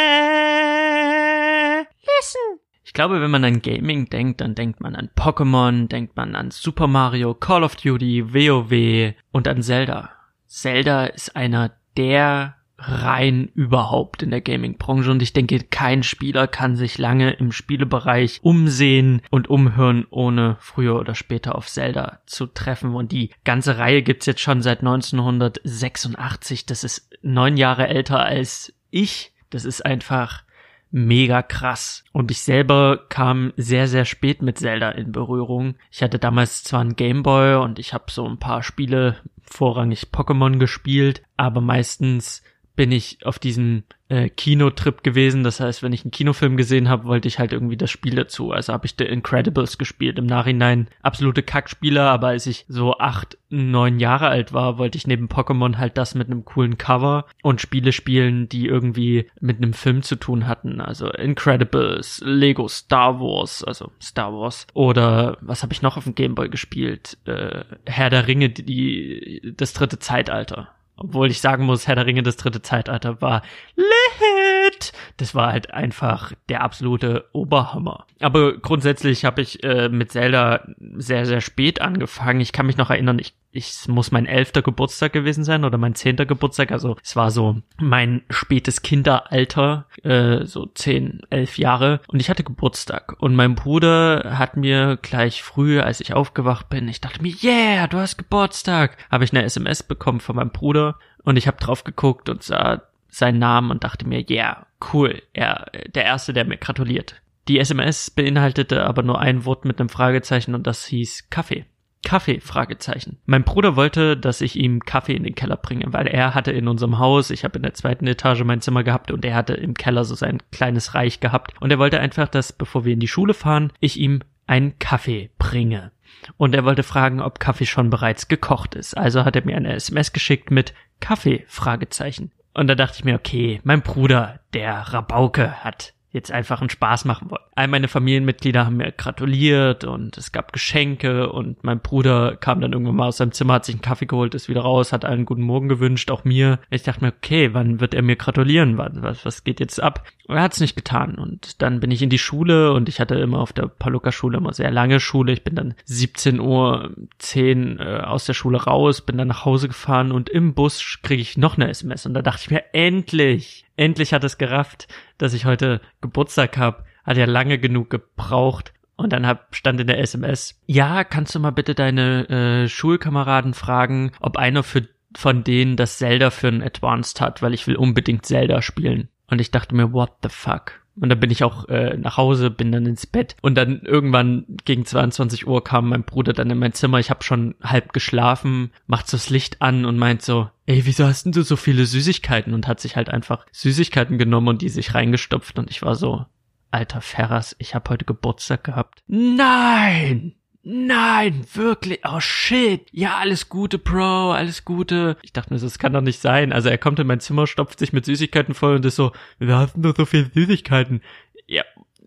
[2.19, 2.61] Listen.
[2.91, 6.51] Ich glaube, wenn man an Gaming denkt, dann denkt man an Pokémon, denkt man an
[6.51, 10.10] Super Mario, Call of Duty, WoW und an Zelda.
[10.45, 16.75] Zelda ist einer der rein überhaupt in der Gaming-Branche und ich denke, kein Spieler kann
[16.75, 22.93] sich lange im Spielebereich umsehen und umhören, ohne früher oder später auf Zelda zu treffen.
[22.93, 26.65] Und die ganze Reihe gibt's jetzt schon seit 1986.
[26.65, 29.32] Das ist neun Jahre älter als ich.
[29.49, 30.43] Das ist einfach
[30.91, 32.04] mega krass.
[32.12, 35.75] Und ich selber kam sehr, sehr spät mit Zelda in Berührung.
[35.89, 40.60] Ich hatte damals zwar einen Gameboy und ich habe so ein paar Spiele, vorrangig Pokémon
[40.60, 42.43] gespielt, aber meistens
[42.75, 45.43] bin ich auf diesen äh, Kinotrip gewesen.
[45.43, 48.52] Das heißt, wenn ich einen Kinofilm gesehen habe, wollte ich halt irgendwie das Spiel dazu.
[48.52, 50.19] Also habe ich The Incredibles gespielt.
[50.19, 55.08] Im Nachhinein absolute Kackspieler, aber als ich so acht, neun Jahre alt war, wollte ich
[55.08, 59.74] neben Pokémon halt das mit einem coolen Cover und Spiele spielen, die irgendwie mit einem
[59.74, 60.82] Film zu tun hatten.
[60.82, 64.67] Also Incredibles, Lego Star Wars, also Star Wars.
[64.74, 67.17] Oder was habe ich noch auf dem Gameboy gespielt?
[67.26, 70.69] Äh, Herr der Ringe, die, die das dritte Zeitalter
[71.03, 73.41] obwohl ich sagen muss, Herr der Ringe, das dritte Zeitalter war
[73.75, 74.93] lit.
[75.17, 78.05] Das war halt einfach der absolute Oberhammer.
[78.19, 82.39] Aber grundsätzlich habe ich äh, mit Zelda sehr, sehr spät angefangen.
[82.39, 85.95] Ich kann mich noch erinnern, ich ich muss mein elfter Geburtstag gewesen sein oder mein
[85.95, 86.71] zehnter Geburtstag.
[86.71, 92.01] Also es war so mein spätes Kinderalter, äh, so zehn, elf Jahre.
[92.07, 93.15] Und ich hatte Geburtstag.
[93.19, 97.87] Und mein Bruder hat mir gleich früh, als ich aufgewacht bin, ich dachte mir, yeah,
[97.87, 100.97] du hast Geburtstag, habe ich eine SMS bekommen von meinem Bruder.
[101.23, 105.65] Und ich habe drauf geguckt und sah seinen Namen und dachte mir, yeah, cool, er,
[105.93, 107.21] der Erste, der mir gratuliert.
[107.47, 111.65] Die SMS beinhaltete aber nur ein Wort mit einem Fragezeichen und das hieß Kaffee.
[112.12, 112.41] Kaffee?
[112.41, 113.19] Fragezeichen.
[113.26, 116.67] Mein Bruder wollte, dass ich ihm Kaffee in den Keller bringe, weil er hatte in
[116.67, 119.76] unserem Haus, ich habe in der zweiten Etage mein Zimmer gehabt und er hatte im
[119.76, 123.08] Keller so sein kleines Reich gehabt und er wollte einfach, dass bevor wir in die
[123.08, 125.93] Schule fahren, ich ihm einen Kaffee bringe.
[126.36, 128.97] Und er wollte fragen, ob Kaffee schon bereits gekocht ist.
[128.97, 131.45] Also hat er mir eine SMS geschickt mit Kaffee?
[131.47, 132.34] Fragezeichen.
[132.54, 137.06] Und da dachte ich mir, okay, mein Bruder, der Rabauke, hat jetzt einfach einen Spaß
[137.06, 137.43] machen wollen.
[137.56, 142.74] All meine Familienmitglieder haben mir gratuliert und es gab Geschenke und mein Bruder kam dann
[142.74, 145.26] irgendwann mal aus seinem Zimmer, hat sich einen Kaffee geholt, ist wieder raus, hat allen
[145.26, 146.60] guten Morgen gewünscht, auch mir.
[146.69, 148.78] Ich dachte mir, okay, wann wird er mir gratulieren?
[148.78, 150.04] Was, was geht jetzt ab?
[150.31, 151.15] Er hat es nicht getan.
[151.15, 154.53] Und dann bin ich in die Schule und ich hatte immer auf der Paluca-Schule immer
[154.53, 155.33] sehr lange Schule.
[155.33, 159.67] Ich bin dann 17 Uhr 10 äh, aus der Schule raus, bin dann nach Hause
[159.67, 163.65] gefahren und im Bus kriege ich noch eine SMS und da dachte ich mir, endlich,
[163.75, 166.83] endlich hat es gerafft, dass ich heute Geburtstag habe.
[167.03, 168.73] Hat ja lange genug gebraucht.
[168.95, 173.55] Und dann hab, stand in der SMS, ja, kannst du mal bitte deine äh, Schulkameraden
[173.55, 177.77] fragen, ob einer für, von denen das Zelda für ein Advanced hat, weil ich will
[177.77, 179.09] unbedingt Zelda spielen.
[179.31, 180.81] Und ich dachte mir, what the fuck?
[180.99, 184.45] Und dann bin ich auch äh, nach Hause, bin dann ins Bett und dann irgendwann
[184.65, 186.99] gegen 22 Uhr kam mein Bruder dann in mein Zimmer.
[186.99, 191.05] Ich habe schon halb geschlafen, macht so das Licht an und meint so, ey, wieso
[191.05, 192.53] hast denn du so viele Süßigkeiten?
[192.53, 196.25] Und hat sich halt einfach Süßigkeiten genommen und die sich reingestopft und ich war so,
[196.71, 199.01] alter Ferras, ich habe heute Geburtstag gehabt.
[199.07, 200.35] Nein!
[200.63, 202.02] Nein, wirklich.
[202.04, 202.88] Oh shit.
[202.91, 205.17] Ja, alles Gute, Bro, alles Gute.
[205.24, 206.54] Ich dachte mir, das kann doch nicht sein.
[206.54, 209.58] Also er kommt in mein Zimmer, stopft sich mit Süßigkeiten voll und ist so, wir
[209.58, 211.02] hatten doch so viele Süßigkeiten.
[211.47, 211.63] Ja,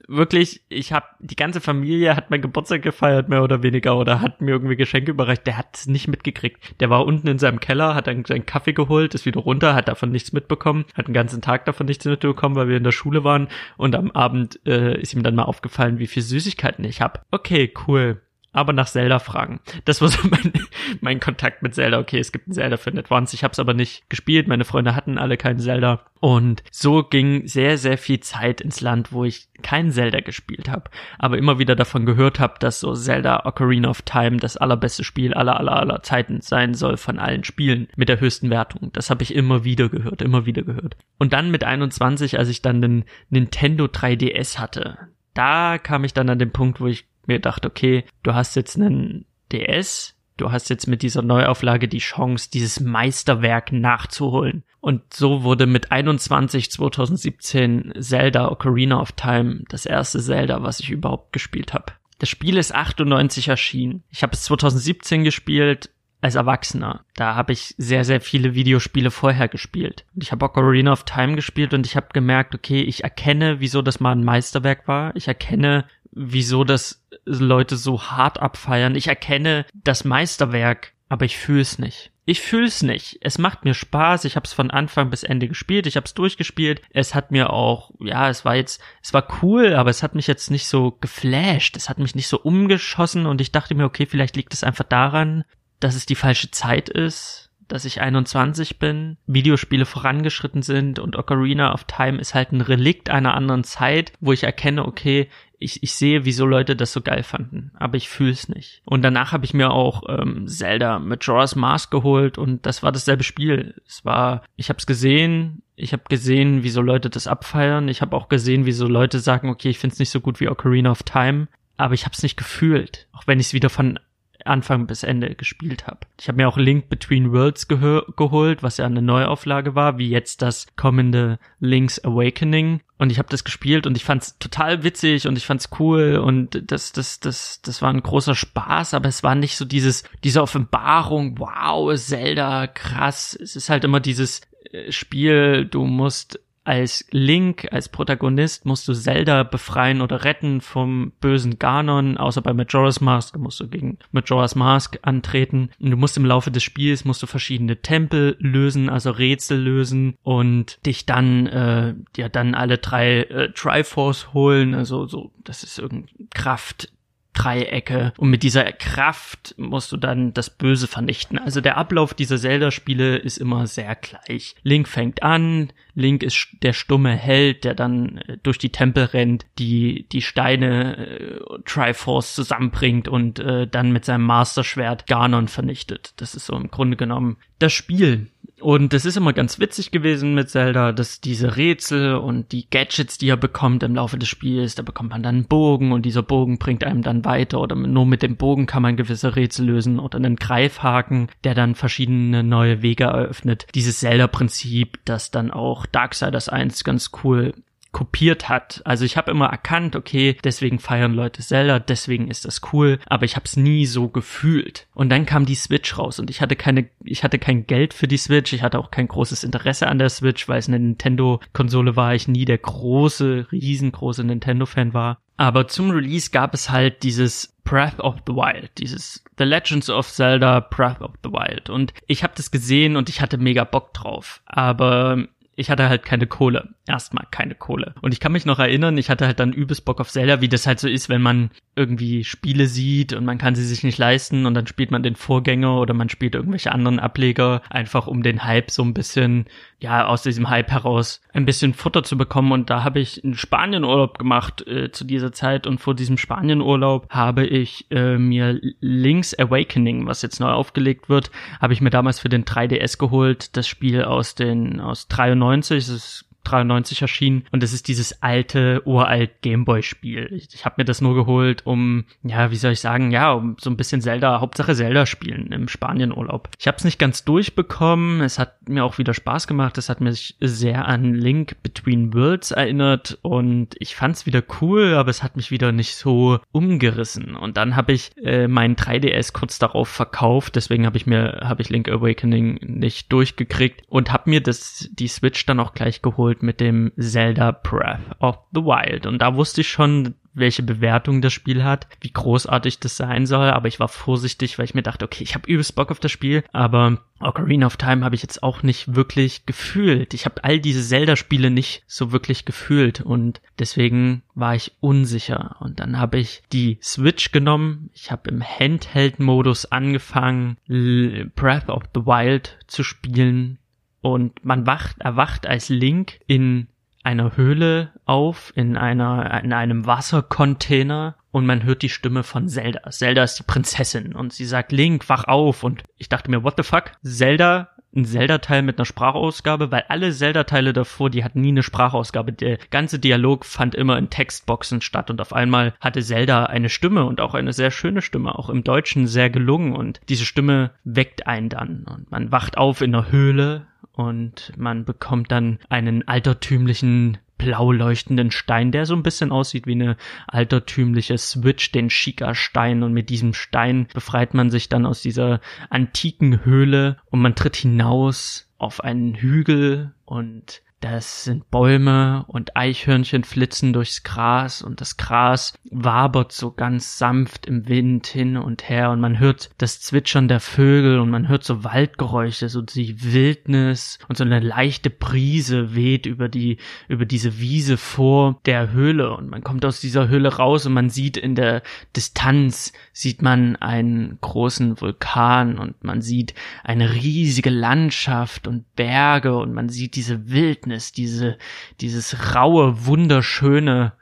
[0.07, 4.41] wirklich, ich habe die ganze Familie hat mein Geburtstag gefeiert, mehr oder weniger, oder hat
[4.41, 5.47] mir irgendwie Geschenke überreicht.
[5.47, 6.81] Der hat es nicht mitgekriegt.
[6.81, 9.89] Der war unten in seinem Keller, hat dann seinen Kaffee geholt, ist wieder runter, hat
[9.89, 13.25] davon nichts mitbekommen, hat den ganzen Tag davon nichts mitbekommen, weil wir in der Schule
[13.25, 13.49] waren.
[13.77, 17.21] Und am Abend äh, ist ihm dann mal aufgefallen, wie viel Süßigkeiten ich habe.
[17.33, 18.21] Okay, cool
[18.55, 19.61] aber nach Zelda fragen.
[19.85, 20.53] Das war so mein,
[21.01, 21.99] mein Kontakt mit Zelda.
[21.99, 23.35] Okay, es gibt ein Zelda für Advance.
[23.35, 24.49] Ich habe es aber nicht gespielt.
[24.49, 26.01] Meine Freunde hatten alle kein Zelda.
[26.21, 30.91] Und so ging sehr, sehr viel Zeit ins Land, wo ich kein Zelda gespielt habe,
[31.19, 35.35] aber immer wieder davon gehört habe, dass so Zelda Ocarina of Time das allerbeste Spiel
[35.35, 38.91] aller, aller, aller Zeiten sein soll von allen Spielen mit der höchsten Wertung.
[38.95, 40.97] Das habe ich immer wieder gehört, immer wieder gehört.
[41.19, 44.97] Und dann mit 21, als ich dann den Nintendo 3DS hatte,
[45.35, 48.77] da kam ich dann an den Punkt, wo ich mir gedacht, okay, du hast jetzt
[48.77, 54.65] einen DS, du hast jetzt mit dieser Neuauflage die Chance, dieses Meisterwerk nachzuholen.
[54.81, 60.91] Und so wurde mit 21 2017 Zelda Ocarina of Time das erste Zelda, was ich
[60.91, 61.93] überhaupt gespielt habe.
[62.19, 64.03] Das Spiel ist 98 erschienen.
[64.11, 67.05] Ich habe es 2017 gespielt als Erwachsener.
[67.17, 70.07] Da habe ich sehr, sehr viele Videospiele vorher gespielt.
[70.15, 73.83] Und ich habe Ocarina of Time gespielt und ich habe gemerkt, okay, ich erkenne, wieso
[73.83, 75.15] das mal ein Meisterwerk war.
[75.17, 75.85] Ich erkenne,
[76.15, 78.95] wieso das Leute so hart abfeiern.
[78.95, 82.11] Ich erkenne das Meisterwerk, aber ich fühle es nicht.
[82.27, 83.19] Ich fühle es nicht.
[83.21, 84.25] Es macht mir Spaß.
[84.25, 85.87] Ich habe es von Anfang bis Ende gespielt.
[85.87, 86.81] Ich habe es durchgespielt.
[86.91, 90.27] Es hat mir auch, ja, es war jetzt, es war cool, aber es hat mich
[90.27, 91.77] jetzt nicht so geflasht.
[91.77, 94.85] Es hat mich nicht so umgeschossen und ich dachte mir, okay, vielleicht liegt es einfach
[94.85, 95.45] daran,
[95.81, 101.73] dass es die falsche Zeit ist, dass ich 21 bin, Videospiele vorangeschritten sind und Ocarina
[101.73, 105.29] of Time ist halt ein Relikt einer anderen Zeit, wo ich erkenne, okay,
[105.65, 108.83] ich, ich sehe, wieso Leute das so geil fanden, aber ich fühle es nicht.
[108.85, 113.25] Und danach habe ich mir auch ähm, Zelda Majora's Mask geholt und das war dasselbe
[113.25, 113.75] Spiel.
[113.87, 117.89] Es war, ich habe es gesehen, ich habe gesehen, wieso Leute das abfeiern.
[117.89, 120.49] Ich habe auch gesehen, wieso Leute sagen, okay, ich finde es nicht so gut wie
[120.49, 123.99] Ocarina of Time, aber ich habe es nicht gefühlt, auch wenn ich es wieder von
[124.45, 126.01] Anfang bis Ende gespielt habe.
[126.21, 130.43] Ich habe mir auch Link Between Worlds geholt, was ja eine Neuauflage war, wie jetzt
[130.43, 132.81] das kommende Link's Awakening.
[132.97, 136.71] Und ich habe das gespielt und ich fand's total witzig und ich fand's cool und
[136.71, 140.41] das, das, das, das war ein großer Spaß, aber es war nicht so dieses, diese
[140.43, 143.37] Offenbarung, wow, Zelda, krass.
[143.41, 148.95] Es ist halt immer dieses äh, Spiel, du musst als Link, als Protagonist musst du
[148.95, 154.55] Zelda befreien oder retten vom bösen Ganon, außer bei Majora's Mask musst du gegen Majora's
[154.55, 155.71] Mask antreten.
[155.79, 160.17] Und du musst im Laufe des Spiels musst du verschiedene Tempel lösen, also Rätsel lösen
[160.23, 165.79] und dich dann äh, ja dann alle drei äh, Triforce holen, also so das ist
[165.79, 166.89] irgendein Kraft
[167.35, 171.39] Dreiecke und mit dieser Kraft musst du dann das Böse vernichten.
[171.39, 174.55] Also der Ablauf dieser Zelda-Spiele ist immer sehr gleich.
[174.63, 179.47] Link fängt an, Link ist der stumme Held, der dann äh, durch die Tempel rennt,
[179.59, 186.15] die die Steine äh, Triforce zusammenbringt und äh, dann mit seinem Masterschwert Ganon vernichtet.
[186.17, 188.31] Das ist so im Grunde genommen das Spiel.
[188.65, 193.19] Und es ist immer ganz witzig gewesen mit Zelda, dass diese Rätsel und die Gadgets,
[193.19, 196.23] die er bekommt im Laufe des Spiels, da bekommt man dann einen Bogen und dieser
[196.23, 199.99] Bogen bringt einem dann weiter oder nur mit dem Bogen kann man gewisse Rätsel lösen
[199.99, 203.67] oder einen Greifhaken, der dann verschiedene neue Wege eröffnet.
[203.75, 207.53] Dieses Zelda-Prinzip, das dann auch Darksiders 1 ganz cool
[207.95, 208.83] kopiert hat.
[208.85, 213.25] Also ich habe immer erkannt, okay, deswegen feiern Leute Zelda, deswegen ist das cool, aber
[213.25, 214.87] ich habe es nie so gefühlt.
[214.95, 218.09] Und dann kam die Switch raus und ich hatte keine, ich hatte kein Geld für
[218.09, 221.97] die Switch, ich hatte auch kein großes Interesse an der Switch, weil es eine Nintendo-Konsole
[221.97, 225.21] war, ich nie der große, riesengroße Nintendo-Fan war.
[225.37, 230.09] Aber zum Release gab es halt dieses Breath of the Wild, dieses The Legends of
[230.09, 231.71] Zelda Breath of the Wild.
[231.71, 234.43] Und ich habe das gesehen und ich hatte mega Bock drauf.
[234.47, 235.27] Aber
[235.57, 236.71] ich hatte halt keine Kohle.
[236.87, 237.95] Erstmal keine Kohle.
[238.03, 240.49] Und ich kann mich noch erinnern, ich hatte halt dann übelst Bock auf Zelda, wie
[240.49, 243.99] das halt so ist, wenn man irgendwie Spiele sieht und man kann sie sich nicht
[243.99, 248.23] leisten und dann spielt man den Vorgänger oder man spielt irgendwelche anderen Ableger, einfach um
[248.23, 249.47] den Hype so ein bisschen,
[249.81, 252.53] ja, aus diesem Hype heraus ein bisschen Futter zu bekommen.
[252.53, 257.11] Und da habe ich einen Spanienurlaub gemacht äh, zu dieser Zeit und vor diesem Spanienurlaub
[257.11, 261.31] habe ich äh, mir Link's Awakening, was jetzt neu aufgelegt wird,
[261.61, 265.44] habe ich mir damals für den 3DS geholt, das Spiel aus den, aus 93,
[265.79, 270.29] das ist 93 erschienen und es ist dieses alte, uralt Gameboy-Spiel.
[270.33, 273.57] Ich, ich habe mir das nur geholt, um, ja, wie soll ich sagen, ja, um
[273.61, 276.49] so ein bisschen Zelda, Hauptsache Zelda spielen im Spanienurlaub.
[276.59, 280.01] Ich habe es nicht ganz durchbekommen, es hat mir auch wieder Spaß gemacht, es hat
[280.01, 285.23] mich sehr an Link Between Worlds erinnert und ich fand es wieder cool, aber es
[285.23, 287.35] hat mich wieder nicht so umgerissen.
[287.37, 291.63] Und dann habe ich äh, meinen 3DS kurz darauf verkauft, deswegen habe ich mir, habe
[291.63, 296.34] ich Link Awakening nicht durchgekriegt und habe mir das, die Switch dann auch gleich geholt
[296.35, 299.07] geholt mit dem Zelda Breath of the Wild.
[299.07, 303.51] Und da wusste ich schon, welche Bewertung das Spiel hat, wie großartig das sein soll,
[303.51, 306.11] aber ich war vorsichtig, weil ich mir dachte, okay, ich habe übelst Bock auf das
[306.11, 310.13] Spiel, aber Ocarina of Time habe ich jetzt auch nicht wirklich gefühlt.
[310.13, 315.57] Ich habe all diese Zelda-Spiele nicht so wirklich gefühlt und deswegen war ich unsicher.
[315.61, 322.05] Und dann habe ich die Switch genommen, ich habe im Handheld-Modus angefangen, Breath of the
[322.07, 323.59] Wild zu spielen,
[324.05, 326.69] und man wacht, erwacht als Link in
[327.05, 332.91] einer Höhle auf, in einer, in einem Wassercontainer und man hört die Stimme von Zelda.
[332.91, 335.65] Zelda ist die Prinzessin und sie sagt, Link, wach auf.
[335.65, 336.93] Und ich dachte mir, what the fuck?
[337.03, 342.35] Zelda, ein Zelda-Teil mit einer Sprachausgabe, weil alle Zelda-Teile davor, die hatten nie eine Sprachausgabe.
[342.35, 347.07] Der ganze Dialog fand immer in Textboxen statt und auf einmal hatte Zelda eine Stimme
[347.07, 351.27] und auch eine sehr schöne Stimme, auch im Deutschen sehr gelungen und diese Stimme weckt
[351.27, 357.19] einen dann und man wacht auf in einer Höhle und man bekommt dann einen altertümlichen
[357.39, 362.83] blau leuchtenden Stein, der so ein bisschen aussieht wie eine altertümliche Switch, den Shika-Stein.
[362.83, 367.57] Und mit diesem Stein befreit man sich dann aus dieser antiken Höhle und man tritt
[367.57, 374.99] hinaus auf einen Hügel und Das sind Bäume und Eichhörnchen flitzen durchs Gras und das
[374.99, 380.29] Gras wabert so ganz sanft im Wind hin und her und man hört das Zwitschern
[380.29, 385.75] der Vögel und man hört so Waldgeräusche, so die Wildnis und so eine leichte Brise
[385.75, 390.37] weht über die, über diese Wiese vor der Höhle und man kommt aus dieser Höhle
[390.37, 391.63] raus und man sieht in der
[391.97, 399.55] Distanz, sieht man einen großen Vulkan und man sieht eine riesige Landschaft und Berge und
[399.55, 401.39] man sieht diese Wildnis Wildnis, diese,
[401.81, 403.93] dieses raue, wunderschöne,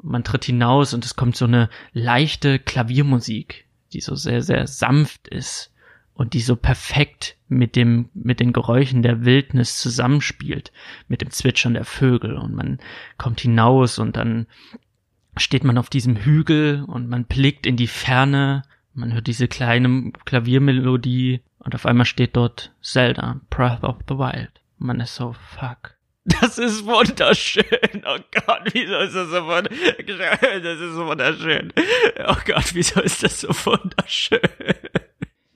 [0.00, 5.28] man tritt hinaus und es kommt so eine leichte Klaviermusik, die so sehr, sehr sanft
[5.28, 5.72] ist
[6.14, 10.72] und die so perfekt mit dem, mit den Geräuschen der Wildnis zusammenspielt,
[11.08, 12.78] mit dem Zwitschern der Vögel und man
[13.18, 14.46] kommt hinaus und dann
[15.36, 18.62] steht man auf diesem Hügel und man blickt in die Ferne,
[18.94, 24.50] man hört diese kleine Klaviermelodie und auf einmal steht dort Zelda, Breath of the Wild.
[24.78, 25.97] Man ist so, fuck.
[26.40, 27.64] Das ist wunderschön.
[28.04, 30.62] Oh Gott, wieso ist das so wunderschön?
[30.62, 31.72] Das ist so wunderschön.
[32.26, 34.40] Oh Gott, wieso ist das so wunderschön?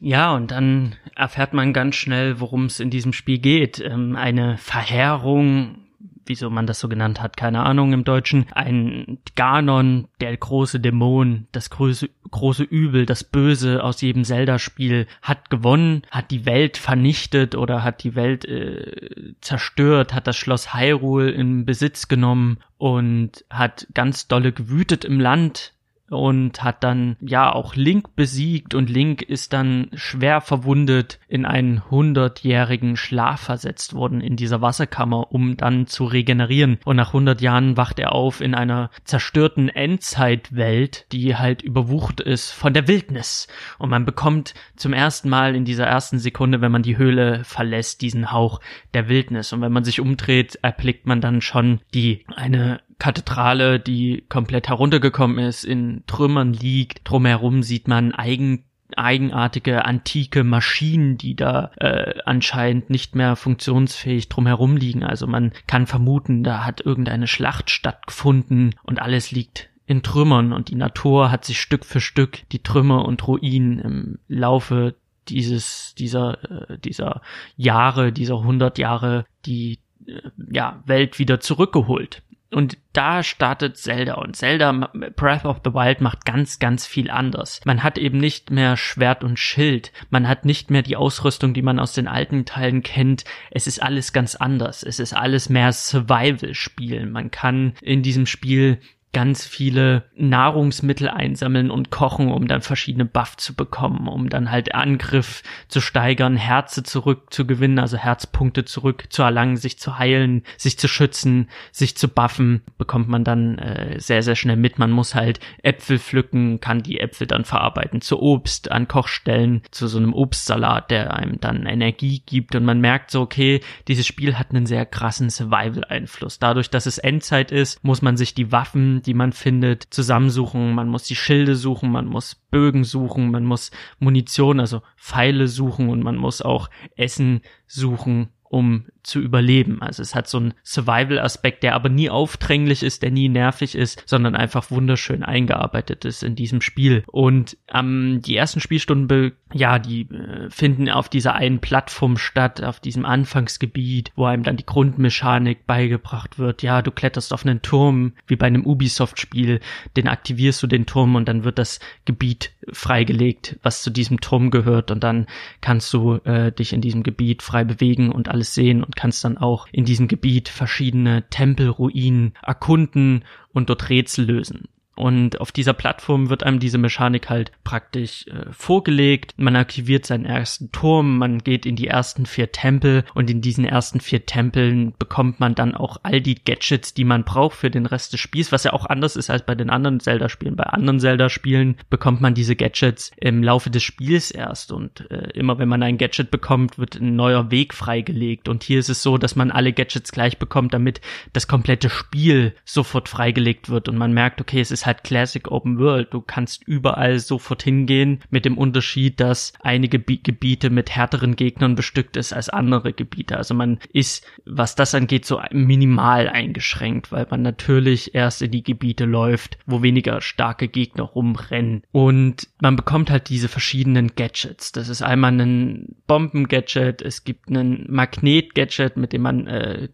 [0.01, 3.79] Ja, und dann erfährt man ganz schnell, worum es in diesem Spiel geht.
[3.81, 5.87] Ähm, eine Verheerung
[6.27, 11.47] wieso man das so genannt hat, keine Ahnung im Deutschen, ein Ganon, der große Dämon,
[11.53, 17.55] das große, große Übel, das Böse aus jedem Zelda-Spiel, hat gewonnen, hat die Welt vernichtet
[17.55, 23.87] oder hat die Welt äh, zerstört, hat das Schloss Hyrule in Besitz genommen und hat
[23.95, 25.75] ganz dolle gewütet im Land,
[26.13, 31.91] und hat dann ja auch Link besiegt und Link ist dann schwer verwundet in einen
[31.91, 36.79] hundertjährigen Schlaf versetzt worden in dieser Wasserkammer, um dann zu regenerieren.
[36.85, 42.51] Und nach hundert Jahren wacht er auf in einer zerstörten Endzeitwelt, die halt überwucht ist
[42.51, 43.49] von der Wildnis.
[43.79, 48.03] Und man bekommt zum ersten Mal in dieser ersten Sekunde, wenn man die Höhle verlässt,
[48.03, 48.61] diesen Hauch
[48.95, 49.53] der Wildnis.
[49.53, 55.41] Und wenn man sich umdreht, erblickt man dann schon die eine Kathedrale, die komplett heruntergekommen
[55.41, 57.01] ist, in Trümmern liegt.
[57.03, 58.63] Drumherum sieht man eigen
[58.97, 65.03] eigenartige antike Maschinen, die da äh, anscheinend nicht mehr funktionsfähig drumherum liegen.
[65.03, 70.69] Also man kann vermuten, da hat irgendeine Schlacht stattgefunden und alles liegt in Trümmern und
[70.69, 74.95] die Natur hat sich Stück für Stück die Trümmer und Ruinen im Laufe
[75.29, 77.21] dieses dieser äh, dieser
[77.57, 80.21] Jahre, dieser hundert Jahre die äh,
[80.53, 82.23] ja Welt wieder zurückgeholt.
[82.53, 87.61] Und da startet Zelda und Zelda Breath of the Wild macht ganz, ganz viel anders.
[87.65, 89.91] Man hat eben nicht mehr Schwert und Schild.
[90.11, 93.25] Man hat nicht mehr die Ausrüstung, die man aus den alten Teilen kennt.
[93.51, 94.83] Es ist alles ganz anders.
[94.83, 97.07] Es ist alles mehr Survival-Spiel.
[97.07, 98.81] Man kann in diesem Spiel
[99.13, 104.75] ganz viele Nahrungsmittel einsammeln und kochen, um dann verschiedene Buff zu bekommen, um dann halt
[104.75, 111.97] Angriff zu steigern, Herze zurückzugewinnen, also Herzpunkte zurückzuerlangen, sich zu heilen, sich zu schützen, sich
[111.97, 114.79] zu buffen, bekommt man dann äh, sehr, sehr schnell mit.
[114.79, 119.89] Man muss halt Äpfel pflücken, kann die Äpfel dann verarbeiten zu Obst, an Kochstellen, zu
[119.89, 124.39] so einem Obstsalat, der einem dann Energie gibt und man merkt so, okay, dieses Spiel
[124.39, 126.39] hat einen sehr krassen Survival-Einfluss.
[126.39, 130.75] Dadurch, dass es Endzeit ist, muss man sich die Waffen die man findet, zusammensuchen.
[130.75, 135.89] Man muss die Schilde suchen, man muss Bögen suchen, man muss Munition, also Pfeile suchen
[135.89, 139.83] und man muss auch Essen suchen um zu überleben.
[139.83, 144.03] Also es hat so einen Survival-Aspekt, der aber nie aufdränglich ist, der nie nervig ist,
[144.07, 147.05] sondern einfach wunderschön eingearbeitet ist in diesem Spiel.
[147.07, 152.81] Und ähm, die ersten Spielstunden, ja, die äh, finden auf dieser einen Plattform statt, auf
[152.81, 156.63] diesem Anfangsgebiet, wo einem dann die Grundmechanik beigebracht wird.
[156.63, 159.61] Ja, du kletterst auf einen Turm, wie bei einem Ubisoft-Spiel,
[159.97, 164.51] den aktivierst du den Turm und dann wird das Gebiet freigelegt, was zu diesem Turm
[164.51, 165.27] gehört und dann
[165.61, 169.39] kannst du äh, dich in diesem Gebiet frei bewegen und alles sehen und kannst dann
[169.39, 174.69] auch in diesem Gebiet verschiedene Tempelruinen erkunden und dort Rätsel lösen.
[175.03, 179.35] Und auf dieser Plattform wird einem diese Mechanik halt praktisch äh, vorgelegt.
[179.37, 183.65] Man aktiviert seinen ersten Turm, man geht in die ersten vier Tempel und in diesen
[183.65, 187.87] ersten vier Tempeln bekommt man dann auch all die Gadgets, die man braucht für den
[187.87, 190.55] Rest des Spiels, was ja auch anders ist als bei den anderen Zelda-Spielen.
[190.55, 195.59] Bei anderen Zelda-Spielen bekommt man diese Gadgets im Laufe des Spiels erst und äh, immer
[195.59, 198.49] wenn man ein Gadget bekommt, wird ein neuer Weg freigelegt.
[198.49, 201.01] Und hier ist es so, dass man alle Gadgets gleich bekommt, damit
[201.33, 205.51] das komplette Spiel sofort freigelegt wird und man merkt, okay, es ist halt halt Classic
[205.51, 206.13] Open World.
[206.13, 212.17] Du kannst überall sofort hingehen, mit dem Unterschied, dass einige Gebiete mit härteren Gegnern bestückt
[212.17, 213.37] ist als andere Gebiete.
[213.37, 218.63] Also man ist, was das angeht, so minimal eingeschränkt, weil man natürlich erst in die
[218.63, 221.83] Gebiete läuft, wo weniger starke Gegner rumrennen.
[221.93, 224.73] Und man bekommt halt diese verschiedenen Gadgets.
[224.73, 229.89] Das ist einmal ein Bomben-Gadget, es gibt einen Magnet-Gadget, mit dem man äh,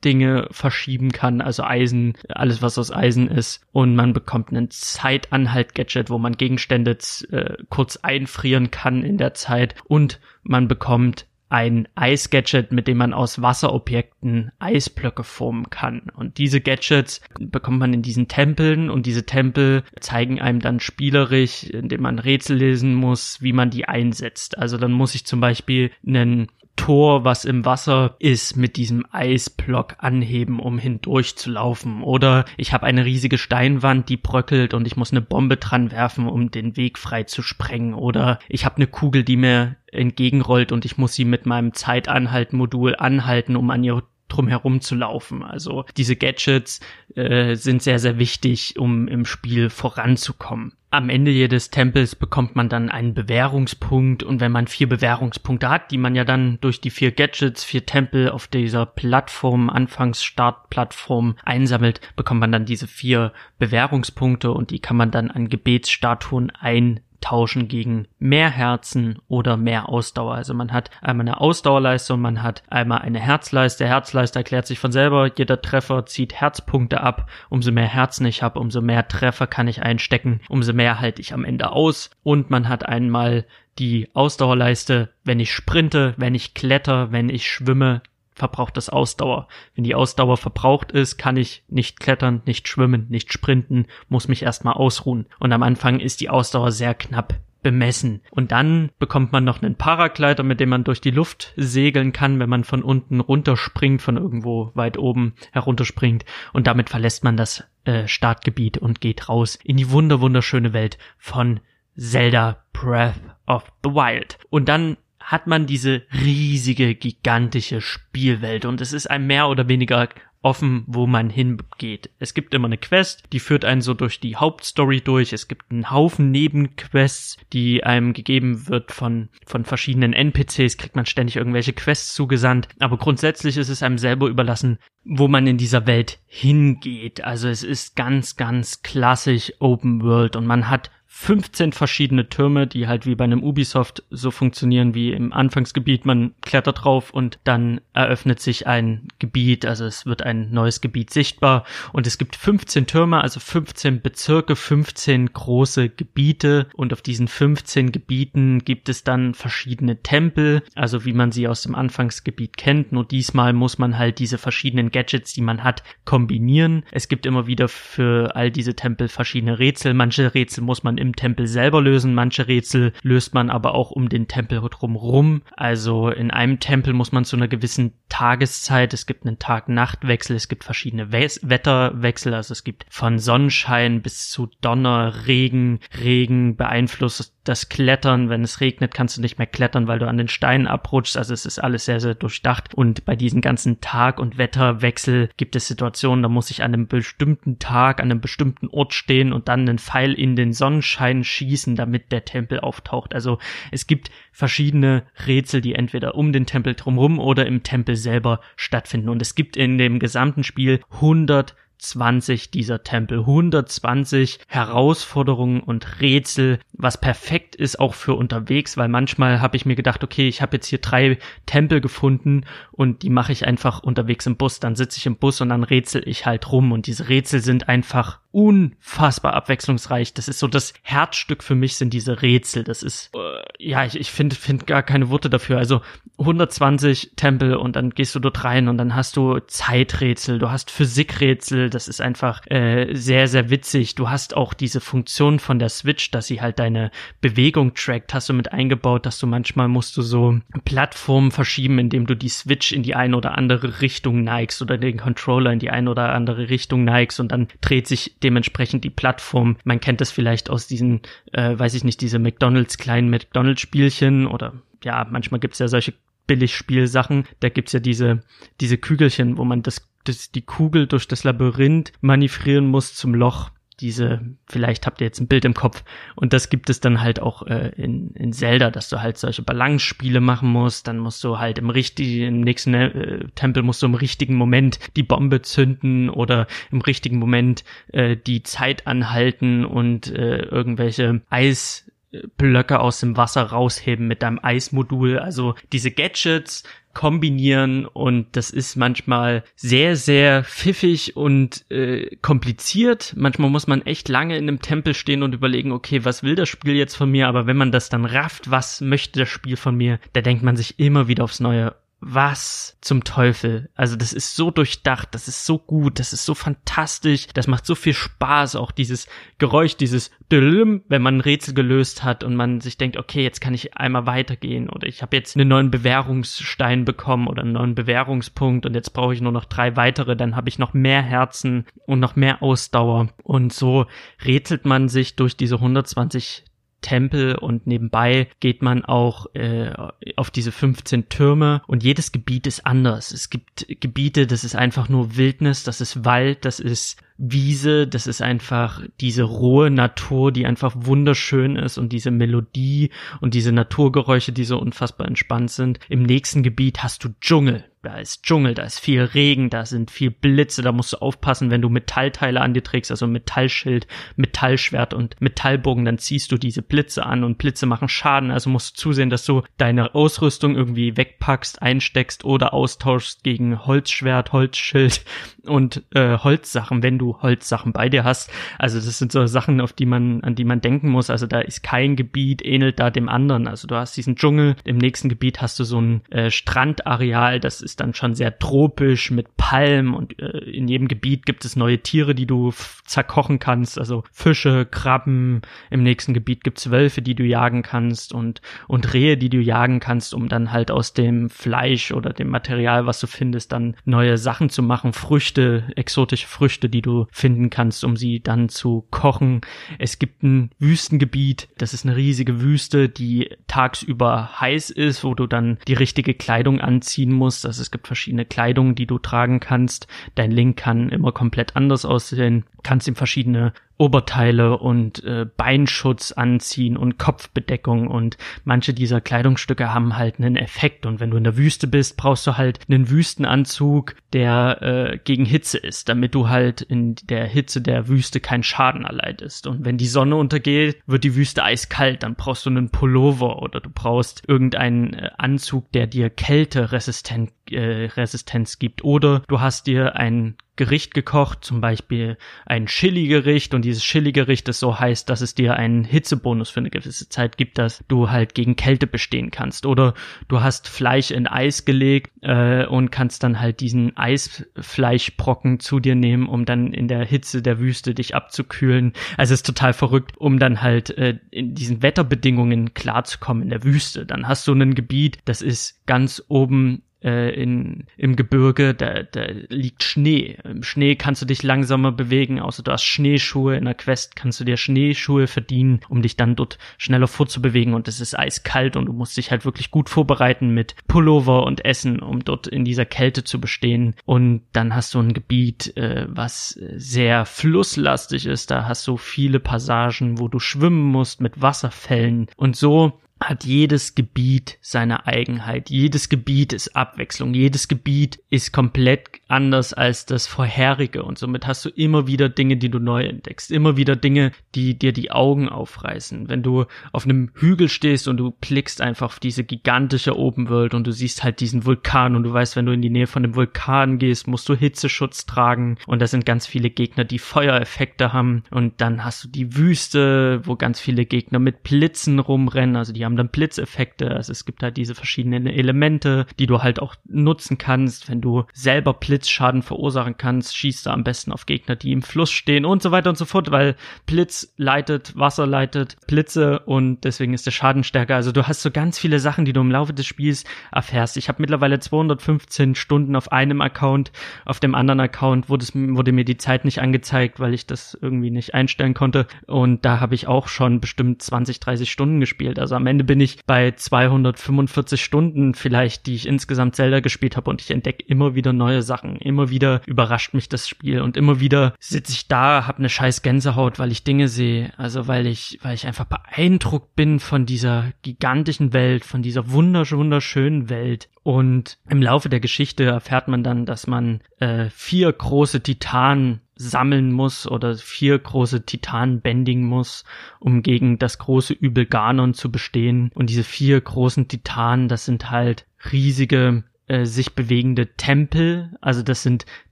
[0.00, 3.66] Magnet-Dinge verschieben kann, also Eisen, alles was aus Eisen ist.
[3.72, 6.96] Und man bekommt einen Zeitanhalt-Gadget, wo man Gegenstände
[7.30, 9.74] äh, kurz einfrieren kann in der Zeit.
[9.84, 16.02] Und man bekommt ein Eis-Gadget, mit dem man aus Wasserobjekten Eisblöcke formen kann.
[16.14, 21.64] Und diese Gadgets bekommt man in diesen Tempeln und diese Tempel zeigen einem dann spielerisch,
[21.64, 24.58] indem man Rätsel lesen muss, wie man die einsetzt.
[24.58, 26.46] Also dann muss ich zum Beispiel einen
[26.80, 32.02] Tor, was im Wasser ist, mit diesem Eisblock anheben, um hindurch zu laufen.
[32.02, 36.26] Oder ich habe eine riesige Steinwand, die bröckelt und ich muss eine Bombe dran werfen,
[36.26, 37.92] um den Weg frei zu sprengen.
[37.92, 42.96] Oder ich habe eine Kugel, die mir entgegenrollt und ich muss sie mit meinem Zeitanhaltmodul
[42.96, 44.02] anhalten, um an ihr
[44.32, 45.42] drum herum zu laufen.
[45.42, 46.80] Also diese Gadgets
[47.14, 50.72] äh, sind sehr, sehr wichtig, um im Spiel voranzukommen.
[50.92, 55.92] Am Ende jedes Tempels bekommt man dann einen Bewährungspunkt und wenn man vier Bewährungspunkte hat,
[55.92, 62.00] die man ja dann durch die vier Gadgets, vier Tempel auf dieser Plattform, Anfangsstartplattform einsammelt,
[62.16, 67.68] bekommt man dann diese vier Bewährungspunkte und die kann man dann an Gebetsstatuen ein tauschen
[67.68, 70.34] gegen mehr Herzen oder mehr Ausdauer.
[70.34, 73.86] Also man hat einmal eine Ausdauerleiste und man hat einmal eine Herzleiste.
[73.86, 75.30] Herzleiste erklärt sich von selber.
[75.36, 77.28] Jeder Treffer zieht Herzpunkte ab.
[77.48, 81.32] Umso mehr Herzen ich habe, umso mehr Treffer kann ich einstecken, umso mehr halte ich
[81.32, 82.10] am Ende aus.
[82.22, 83.44] Und man hat einmal
[83.78, 88.02] die Ausdauerleiste, wenn ich sprinte, wenn ich kletter, wenn ich schwimme,
[88.40, 89.46] verbraucht das Ausdauer.
[89.76, 94.42] Wenn die Ausdauer verbraucht ist, kann ich nicht klettern, nicht schwimmen, nicht sprinten, muss mich
[94.42, 95.26] erstmal ausruhen.
[95.38, 98.22] Und am Anfang ist die Ausdauer sehr knapp bemessen.
[98.30, 102.38] Und dann bekommt man noch einen Paragleiter, mit dem man durch die Luft segeln kann,
[102.38, 106.24] wenn man von unten runterspringt, von irgendwo weit oben herunterspringt.
[106.52, 111.60] Und damit verlässt man das äh, Startgebiet und geht raus in die wunder Welt von
[111.96, 114.38] Zelda Breath of the Wild.
[114.48, 120.08] Und dann hat man diese riesige, gigantische Spielwelt und es ist ein mehr oder weniger
[120.42, 122.10] offen, wo man hingeht.
[122.18, 125.32] Es gibt immer eine Quest, die führt einen so durch die Hauptstory durch.
[125.32, 131.06] Es gibt einen Haufen Nebenquests, die einem gegeben wird von, von verschiedenen NPCs, kriegt man
[131.06, 132.68] ständig irgendwelche Quests zugesandt.
[132.78, 137.22] Aber grundsätzlich ist es einem selber überlassen, wo man in dieser Welt hingeht.
[137.22, 142.86] Also es ist ganz, ganz klassisch Open World und man hat 15 verschiedene Türme, die
[142.86, 146.06] halt wie bei einem Ubisoft so funktionieren wie im Anfangsgebiet.
[146.06, 151.10] Man klettert drauf und dann eröffnet sich ein Gebiet, also es wird ein neues Gebiet
[151.10, 157.26] sichtbar und es gibt 15 Türme, also 15 Bezirke, 15 große Gebiete und auf diesen
[157.26, 162.92] 15 Gebieten gibt es dann verschiedene Tempel, also wie man sie aus dem Anfangsgebiet kennt.
[162.92, 166.84] Nur diesmal muss man halt diese verschiedenen Gadgets, die man hat, kombinieren.
[166.92, 169.92] Es gibt immer wieder für all diese Tempel verschiedene Rätsel.
[169.92, 172.14] Manche Rätsel muss man im Tempel selber lösen.
[172.14, 175.42] Manche Rätsel löst man aber auch um den Tempel drumrum.
[175.56, 180.48] Also in einem Tempel muss man zu einer gewissen Tageszeit, es gibt einen Tag-Nacht-Wechsel, es
[180.48, 187.68] gibt verschiedene Wetterwechsel, also es gibt von Sonnenschein bis zu Donner, Regen, Regen beeinflusst das
[187.68, 191.16] Klettern, wenn es regnet, kannst du nicht mehr klettern, weil du an den Steinen abrutschst.
[191.16, 192.74] Also es ist alles sehr, sehr durchdacht.
[192.74, 196.86] Und bei diesen ganzen Tag- und Wetterwechsel gibt es Situationen, da muss ich an einem
[196.86, 201.76] bestimmten Tag, an einem bestimmten Ort stehen und dann einen Pfeil in den Sonnenschein schießen,
[201.76, 203.14] damit der Tempel auftaucht.
[203.14, 203.38] Also
[203.70, 209.08] es gibt verschiedene Rätsel, die entweder um den Tempel drumherum oder im Tempel selber stattfinden.
[209.08, 216.58] Und es gibt in dem gesamten Spiel 100 120 dieser Tempel, 120 Herausforderungen und Rätsel,
[216.72, 220.56] was perfekt ist auch für unterwegs, weil manchmal habe ich mir gedacht, okay, ich habe
[220.56, 224.98] jetzt hier drei Tempel gefunden und die mache ich einfach unterwegs im Bus, dann sitze
[224.98, 229.34] ich im Bus und dann rätsel ich halt rum und diese Rätsel sind einfach unfassbar
[229.34, 230.14] abwechslungsreich.
[230.14, 232.62] Das ist so das Herzstück für mich sind diese Rätsel.
[232.62, 235.58] Das ist, äh, ja, ich, ich finde find gar keine Worte dafür.
[235.58, 235.80] Also
[236.18, 240.70] 120 Tempel und dann gehst du dort rein und dann hast du Zeiträtsel, du hast
[240.70, 241.70] Physikrätsel.
[241.70, 243.96] Das ist einfach äh, sehr, sehr witzig.
[243.96, 248.28] Du hast auch diese Funktion von der Switch, dass sie halt deine Bewegung trackt, hast
[248.28, 252.70] du mit eingebaut, dass du manchmal musst du so Plattformen verschieben, indem du die Switch
[252.72, 256.48] in die eine oder andere Richtung neigst oder den Controller in die eine oder andere
[256.48, 259.56] Richtung neigst und dann dreht sich dementsprechend die Plattform.
[259.64, 261.00] Man kennt das vielleicht aus diesen,
[261.32, 265.94] äh, weiß ich nicht, diese McDonalds kleinen McDonalds Spielchen oder ja, manchmal gibt's ja solche
[266.26, 267.24] Billigspielsachen.
[267.40, 268.22] Da gibt's ja diese,
[268.60, 273.50] diese Kügelchen, wo man das, das, die Kugel durch das Labyrinth manövrieren muss zum Loch
[273.80, 275.82] diese, vielleicht habt ihr jetzt ein Bild im Kopf
[276.14, 279.42] und das gibt es dann halt auch äh, in, in Zelda, dass du halt solche
[279.42, 283.86] Balance-Spiele machen musst, dann musst du halt im richtigen, im nächsten äh, Tempel musst du
[283.86, 290.10] im richtigen Moment die Bombe zünden oder im richtigen Moment äh, die Zeit anhalten und
[290.10, 291.90] äh, irgendwelche Eis
[292.36, 295.18] Blöcke aus dem Wasser rausheben mit deinem Eismodul.
[295.18, 303.14] Also diese Gadgets kombinieren und das ist manchmal sehr, sehr pfiffig und äh, kompliziert.
[303.16, 306.48] Manchmal muss man echt lange in einem Tempel stehen und überlegen, okay, was will das
[306.48, 307.28] Spiel jetzt von mir?
[307.28, 310.56] Aber wenn man das dann rafft, was möchte das Spiel von mir, da denkt man
[310.56, 313.68] sich immer wieder aufs Neue, was zum Teufel?
[313.74, 317.66] Also das ist so durchdacht, das ist so gut, das ist so fantastisch, das macht
[317.66, 319.06] so viel Spaß, auch dieses
[319.38, 323.40] Geräusch, dieses Dülm, wenn man ein Rätsel gelöst hat und man sich denkt, okay, jetzt
[323.40, 327.74] kann ich einmal weitergehen oder ich habe jetzt einen neuen Bewährungsstein bekommen oder einen neuen
[327.74, 331.66] Bewährungspunkt und jetzt brauche ich nur noch drei weitere, dann habe ich noch mehr Herzen
[331.86, 333.86] und noch mehr Ausdauer und so
[334.24, 336.44] rätselt man sich durch diese 120
[336.80, 339.72] Tempel und nebenbei geht man auch äh,
[340.16, 343.12] auf diese 15 Türme und jedes Gebiet ist anders.
[343.12, 348.06] Es gibt Gebiete, das ist einfach nur Wildnis, das ist Wald, das ist Wiese, das
[348.06, 354.32] ist einfach diese rohe Natur, die einfach wunderschön ist und diese Melodie und diese Naturgeräusche,
[354.32, 355.80] die so unfassbar entspannt sind.
[355.88, 359.90] Im nächsten Gebiet hast du Dschungel da ist Dschungel, da ist viel Regen, da sind
[359.90, 364.92] viel Blitze, da musst du aufpassen, wenn du Metallteile an dir trägst, also Metallschild, Metallschwert
[364.92, 368.80] und Metallbogen, dann ziehst du diese Blitze an und Blitze machen Schaden, also musst du
[368.82, 375.04] zusehen, dass du deine Ausrüstung irgendwie wegpackst, einsteckst oder austauschst gegen Holzschwert, Holzschild
[375.46, 378.30] und äh, Holzsachen, wenn du Holzsachen bei dir hast.
[378.58, 381.10] Also das sind so Sachen, auf die man, an die man denken muss.
[381.10, 383.48] Also da ist kein Gebiet ähnelt da dem anderen.
[383.48, 387.62] Also du hast diesen Dschungel, im nächsten Gebiet hast du so ein äh, Strandareal, das
[387.62, 391.78] ist dann schon sehr tropisch mit Palmen und äh, in jedem Gebiet gibt es neue
[391.78, 392.52] Tiere, die du
[392.84, 398.42] zerkochen kannst, also Fische, Krabben, im nächsten Gebiet gibt's Wölfe, die du jagen kannst und,
[398.66, 402.86] und Rehe, die du jagen kannst, um dann halt aus dem Fleisch oder dem Material,
[402.86, 407.84] was du findest, dann neue Sachen zu machen, Früchte, exotische Früchte, die du finden kannst,
[407.84, 409.40] um sie dann zu kochen.
[409.78, 415.26] Es gibt ein Wüstengebiet, das ist eine riesige Wüste, die tagsüber heiß ist, wo du
[415.26, 417.46] dann die richtige Kleidung anziehen musst.
[417.60, 419.86] Also es gibt verschiedene Kleidung, die du tragen kannst.
[420.14, 422.46] Dein Link kann immer komplett anders aussehen.
[422.62, 429.96] Kannst ihm verschiedene Oberteile und äh, Beinschutz anziehen und Kopfbedeckung und manche dieser Kleidungsstücke haben
[429.96, 433.94] halt einen Effekt und wenn du in der Wüste bist, brauchst du halt einen Wüstenanzug,
[434.12, 438.84] der äh, gegen Hitze ist, damit du halt in der Hitze der Wüste keinen Schaden
[438.84, 443.40] erleidest und wenn die Sonne untergeht, wird die Wüste eiskalt, dann brauchst du einen Pullover
[443.40, 449.66] oder du brauchst irgendeinen äh, Anzug, der dir Kälteresistenz äh, Resistenz gibt oder du hast
[449.66, 455.22] dir ein Gericht gekocht, zum Beispiel ein Chili-Gericht und dieses Chili-Gericht ist so heiß, dass
[455.22, 459.30] es dir einen Hitzebonus für eine gewisse Zeit gibt, dass du halt gegen Kälte bestehen
[459.30, 459.64] kannst.
[459.64, 459.94] Oder
[460.28, 465.94] du hast Fleisch in Eis gelegt äh, und kannst dann halt diesen Eisfleischbrocken zu dir
[465.94, 468.92] nehmen, um dann in der Hitze der Wüste dich abzukühlen.
[469.16, 473.64] Also es ist total verrückt, um dann halt äh, in diesen Wetterbedingungen klarzukommen in der
[473.64, 474.04] Wüste.
[474.04, 479.26] Dann hast du ein Gebiet, das ist ganz oben äh, in, im Gebirge, da, da
[479.48, 480.36] liegt Schnee.
[480.44, 483.56] Im Schnee kannst du dich langsamer bewegen, außer du hast Schneeschuhe.
[483.56, 487.88] In der Quest kannst du dir Schneeschuhe verdienen, um dich dann dort schneller vorzubewegen und
[487.88, 492.00] es ist eiskalt und du musst dich halt wirklich gut vorbereiten mit Pullover und Essen,
[492.00, 493.94] um dort in dieser Kälte zu bestehen.
[494.04, 498.50] Und dann hast du ein Gebiet, äh, was sehr flusslastig ist.
[498.50, 503.94] Da hast du viele Passagen, wo du schwimmen musst mit Wasserfällen und so hat jedes
[503.94, 505.70] Gebiet seine Eigenheit.
[505.70, 507.34] Jedes Gebiet ist Abwechslung.
[507.34, 511.02] Jedes Gebiet ist komplett anders als das vorherige.
[511.02, 513.50] Und somit hast du immer wieder Dinge, die du neu entdeckst.
[513.50, 516.28] Immer wieder Dinge, die dir die Augen aufreißen.
[516.28, 520.74] Wenn du auf einem Hügel stehst und du blickst einfach auf diese gigantische Open World
[520.74, 523.22] und du siehst halt diesen Vulkan und du weißt, wenn du in die Nähe von
[523.22, 525.78] dem Vulkan gehst, musst du Hitzeschutz tragen.
[525.86, 528.42] Und da sind ganz viele Gegner, die Feuereffekte haben.
[528.50, 532.76] Und dann hast du die Wüste, wo ganz viele Gegner mit Blitzen rumrennen.
[532.76, 534.10] Also die haben dann Blitzeffekte.
[534.10, 538.08] Also es gibt halt diese verschiedenen Elemente, die du halt auch nutzen kannst.
[538.08, 542.30] Wenn du selber Blitzschaden verursachen kannst, schießt du am besten auf Gegner, die im Fluss
[542.30, 547.34] stehen und so weiter und so fort, weil Blitz leitet, Wasser leitet Blitze und deswegen
[547.34, 548.14] ist der Schaden stärker.
[548.14, 551.16] Also du hast so ganz viele Sachen, die du im Laufe des Spiels erfährst.
[551.16, 554.12] Ich habe mittlerweile 215 Stunden auf einem Account,
[554.44, 557.98] auf dem anderen Account wurde, es, wurde mir die Zeit nicht angezeigt, weil ich das
[558.00, 562.58] irgendwie nicht einstellen konnte und da habe ich auch schon bestimmt 20, 30 Stunden gespielt.
[562.58, 567.34] Also am Ende Ende bin ich bei 245 Stunden vielleicht, die ich insgesamt Zelda gespielt
[567.34, 569.09] habe und ich entdecke immer wieder neue Sachen.
[569.10, 569.16] Sagen.
[569.20, 573.22] Immer wieder überrascht mich das Spiel und immer wieder sitze ich da, hab eine scheiß
[573.22, 577.92] Gänsehaut, weil ich Dinge sehe, also weil ich, weil ich einfach beeindruckt bin von dieser
[578.02, 581.08] gigantischen Welt, von dieser wundersch wunderschönen Welt.
[581.22, 587.12] Und im Laufe der Geschichte erfährt man dann, dass man äh, vier große Titanen sammeln
[587.12, 590.04] muss oder vier große Titanen bändigen muss,
[590.40, 593.10] um gegen das große Übel Ganon zu bestehen.
[593.14, 598.76] Und diese vier großen Titanen, das sind halt riesige äh, sich bewegende Tempel.
[598.80, 599.46] Also das sind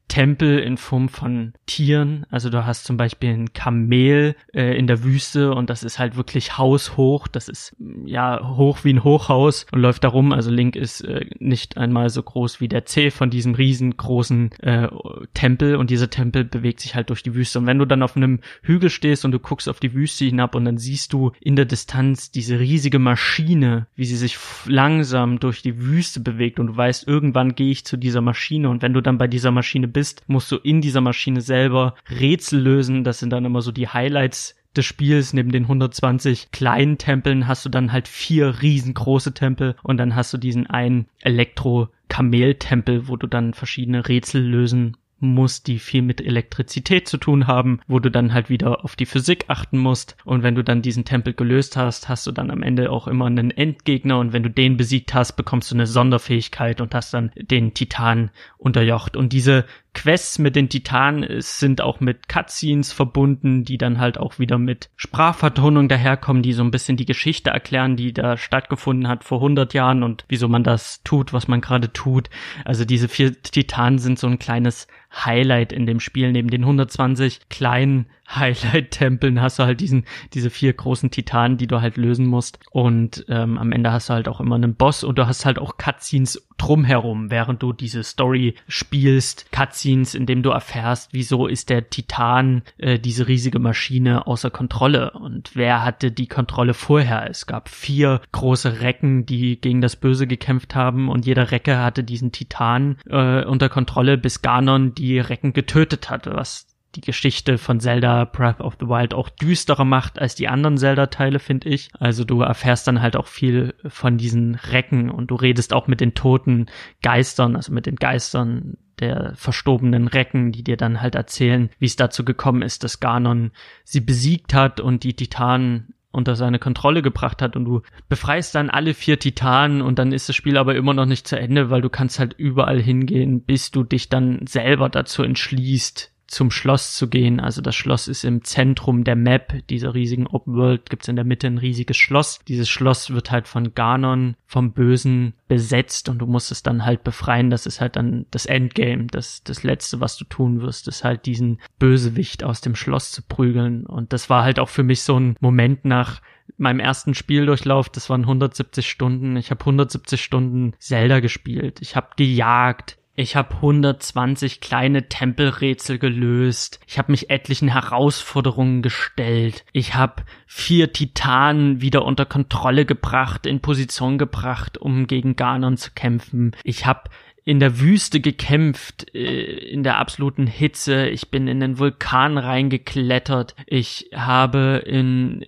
[0.08, 2.26] Tempel in Form von Tieren.
[2.30, 6.16] Also du hast zum Beispiel ein Kamel äh, in der Wüste und das ist halt
[6.16, 7.28] wirklich haushoch.
[7.28, 10.32] Das ist ja hoch wie ein Hochhaus und läuft da rum.
[10.32, 14.88] Also Link ist äh, nicht einmal so groß wie der C von diesem riesengroßen äh,
[15.34, 17.58] Tempel und dieser Tempel bewegt sich halt durch die Wüste.
[17.58, 20.54] Und wenn du dann auf einem Hügel stehst und du guckst auf die Wüste hinab
[20.54, 25.60] und dann siehst du in der Distanz diese riesige Maschine, wie sie sich langsam durch
[25.60, 29.02] die Wüste bewegt und du weißt, irgendwann gehe ich zu dieser Maschine und wenn du
[29.02, 33.04] dann bei dieser Maschine bist, musst du in dieser Maschine selber Rätsel lösen.
[33.04, 35.32] Das sind dann immer so die Highlights des Spiels.
[35.32, 40.32] Neben den 120 kleinen Tempeln hast du dann halt vier riesengroße Tempel und dann hast
[40.32, 47.08] du diesen einen Elektro-Kamel-Tempel, wo du dann verschiedene Rätsel lösen musst, die viel mit Elektrizität
[47.08, 50.16] zu tun haben, wo du dann halt wieder auf die Physik achten musst.
[50.24, 53.26] Und wenn du dann diesen Tempel gelöst hast, hast du dann am Ende auch immer
[53.26, 57.32] einen Endgegner und wenn du den besiegt hast, bekommst du eine Sonderfähigkeit und hast dann
[57.36, 59.16] den Titan unterjocht.
[59.16, 59.64] Und diese
[59.98, 64.90] Quests mit den Titanen sind auch mit Cutscenes verbunden, die dann halt auch wieder mit
[64.94, 69.74] Sprachvertonung daherkommen, die so ein bisschen die Geschichte erklären, die da stattgefunden hat vor 100
[69.74, 72.30] Jahren und wieso man das tut, was man gerade tut.
[72.64, 76.30] Also diese vier Titanen sind so ein kleines Highlight in dem Spiel.
[76.30, 80.04] Neben den 120 kleinen Highlight-Tempeln hast du halt diesen,
[80.34, 82.58] diese vier großen Titanen, die du halt lösen musst.
[82.70, 85.58] Und ähm, am Ende hast du halt auch immer einen Boss und du hast halt
[85.58, 89.50] auch Cutscenes drumherum, während du diese Story spielst.
[89.52, 95.12] Cutscenes, in dem du erfährst, wieso ist der Titan, äh, diese riesige Maschine, außer Kontrolle
[95.12, 97.30] und wer hatte die Kontrolle vorher.
[97.30, 102.04] Es gab vier große Recken, die gegen das Böse gekämpft haben und jeder Recke hatte
[102.04, 107.80] diesen Titan äh, unter Kontrolle, bis Ganon die Recken getötet hatte, was die Geschichte von
[107.80, 111.90] Zelda Breath of the Wild auch düsterer macht als die anderen Zelda-Teile, finde ich.
[111.98, 116.00] Also du erfährst dann halt auch viel von diesen Recken und du redest auch mit
[116.00, 116.66] den toten
[117.02, 121.96] Geistern, also mit den Geistern der verstorbenen Recken, die dir dann halt erzählen, wie es
[121.96, 123.52] dazu gekommen ist, dass Ganon
[123.84, 128.70] sie besiegt hat und die Titanen unter seine Kontrolle gebracht hat und du befreist dann
[128.70, 131.82] alle vier Titanen und dann ist das Spiel aber immer noch nicht zu Ende, weil
[131.82, 137.08] du kannst halt überall hingehen, bis du dich dann selber dazu entschließt, zum Schloss zu
[137.08, 137.40] gehen.
[137.40, 140.88] Also das Schloss ist im Zentrum der Map dieser riesigen Open World.
[140.90, 142.38] Gibt's in der Mitte ein riesiges Schloss.
[142.46, 147.02] Dieses Schloss wird halt von Ganon, vom Bösen besetzt und du musst es dann halt
[147.02, 147.50] befreien.
[147.50, 149.06] Das ist halt dann das Endgame.
[149.06, 153.22] Das, das Letzte, was du tun wirst, ist halt diesen Bösewicht aus dem Schloss zu
[153.22, 153.86] prügeln.
[153.86, 156.20] Und das war halt auch für mich so ein Moment nach
[156.56, 159.36] meinem ersten Spieldurchlauf, das waren 170 Stunden.
[159.36, 161.80] Ich habe 170 Stunden Zelda gespielt.
[161.80, 162.98] Ich habe gejagt.
[163.20, 166.78] Ich habe 120 kleine Tempelrätsel gelöst.
[166.86, 169.64] Ich habe mich etlichen Herausforderungen gestellt.
[169.72, 175.90] Ich habe vier Titanen wieder unter Kontrolle gebracht, in Position gebracht, um gegen Ganon zu
[175.96, 176.52] kämpfen.
[176.62, 177.10] Ich habe
[177.48, 181.08] in der Wüste gekämpft, äh, in der absoluten Hitze.
[181.08, 183.54] Ich bin in den Vulkan reingeklettert.
[183.64, 185.46] Ich habe in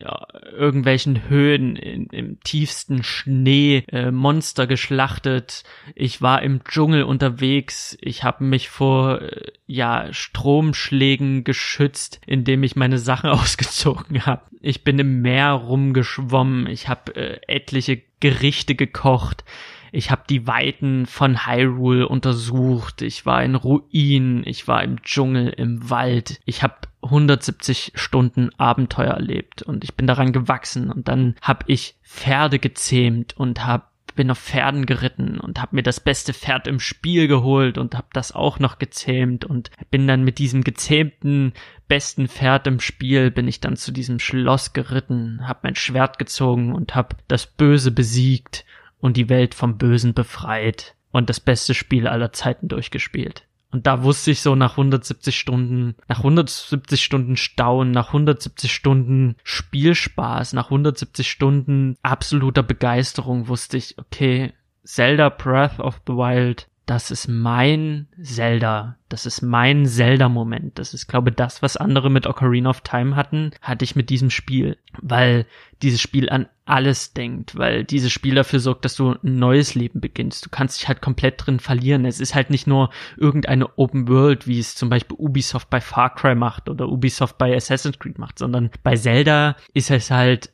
[0.56, 5.62] irgendwelchen Höhen, in, im tiefsten Schnee äh, Monster geschlachtet.
[5.94, 7.98] Ich war im Dschungel unterwegs.
[8.00, 14.40] Ich habe mich vor äh, ja Stromschlägen geschützt, indem ich meine Sachen ausgezogen habe.
[14.62, 16.66] Ich bin im Meer rumgeschwommen.
[16.66, 19.44] Ich habe äh, etliche Gerichte gekocht.
[19.92, 23.02] Ich habe die Weiten von Hyrule untersucht.
[23.02, 24.46] Ich war in Ruinen.
[24.46, 26.40] Ich war im Dschungel, im Wald.
[26.44, 31.96] Ich habe 170 Stunden Abenteuer erlebt und ich bin daran gewachsen und dann habe ich
[32.02, 33.84] Pferde gezähmt und habe
[34.16, 38.08] bin auf Pferden geritten und habe mir das beste Pferd im Spiel geholt und habe
[38.12, 41.54] das auch noch gezähmt und bin dann mit diesem gezähmten
[41.88, 46.74] besten Pferd im Spiel bin ich dann zu diesem Schloss geritten, habe mein Schwert gezogen
[46.74, 48.66] und habe das Böse besiegt
[49.00, 53.44] und die Welt vom Bösen befreit und das beste Spiel aller Zeiten durchgespielt.
[53.72, 59.36] Und da wusste ich so nach 170 Stunden, nach 170 Stunden Stauen, nach 170 Stunden
[59.44, 64.52] Spielspaß, nach 170 Stunden absoluter Begeisterung wusste ich, okay,
[64.84, 68.96] Zelda Breath of the Wild das ist mein Zelda.
[69.08, 70.76] Das ist mein Zelda-Moment.
[70.76, 74.28] Das ist, glaube das, was andere mit Ocarina of Time hatten, hatte ich mit diesem
[74.28, 74.76] Spiel.
[75.00, 75.46] Weil
[75.82, 80.00] dieses Spiel an alles denkt, weil dieses Spiel dafür sorgt, dass du ein neues Leben
[80.00, 80.44] beginnst.
[80.44, 82.04] Du kannst dich halt komplett drin verlieren.
[82.04, 86.12] Es ist halt nicht nur irgendeine Open World, wie es zum Beispiel Ubisoft bei Far
[86.16, 90.50] Cry macht oder Ubisoft bei Assassin's Creed macht, sondern bei Zelda ist es halt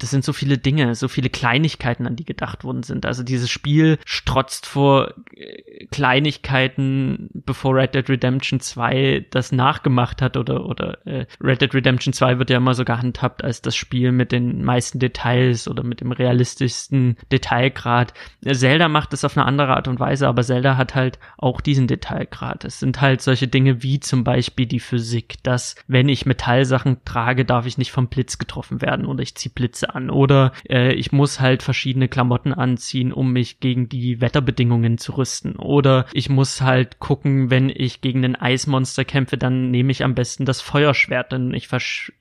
[0.00, 3.04] das sind so viele Dinge, so viele Kleinigkeiten, an die gedacht worden sind.
[3.04, 10.36] Also dieses Spiel strotzt vor äh, Kleinigkeiten, bevor Red Dead Redemption 2 das nachgemacht hat
[10.36, 14.10] oder, oder äh, Red Dead Redemption 2 wird ja immer so gehandhabt als das Spiel
[14.10, 18.14] mit den meisten Details oder mit dem realistischsten Detailgrad.
[18.42, 21.86] Zelda macht es auf eine andere Art und Weise, aber Zelda hat halt auch diesen
[21.86, 22.64] Detailgrad.
[22.64, 27.44] Es sind halt solche Dinge wie zum Beispiel die Physik, dass wenn ich Metallsachen trage,
[27.44, 31.12] darf ich nicht vom Blitz getroffen werden oder ich ziehe Blitze an oder äh, ich
[31.12, 36.60] muss halt verschiedene Klamotten anziehen, um mich gegen die Wetterbedingungen zu rüsten oder ich muss
[36.60, 41.32] halt gucken, wenn ich gegen ein Eismonster kämpfe, dann nehme ich am besten das Feuerschwert,
[41.32, 41.68] denn ich,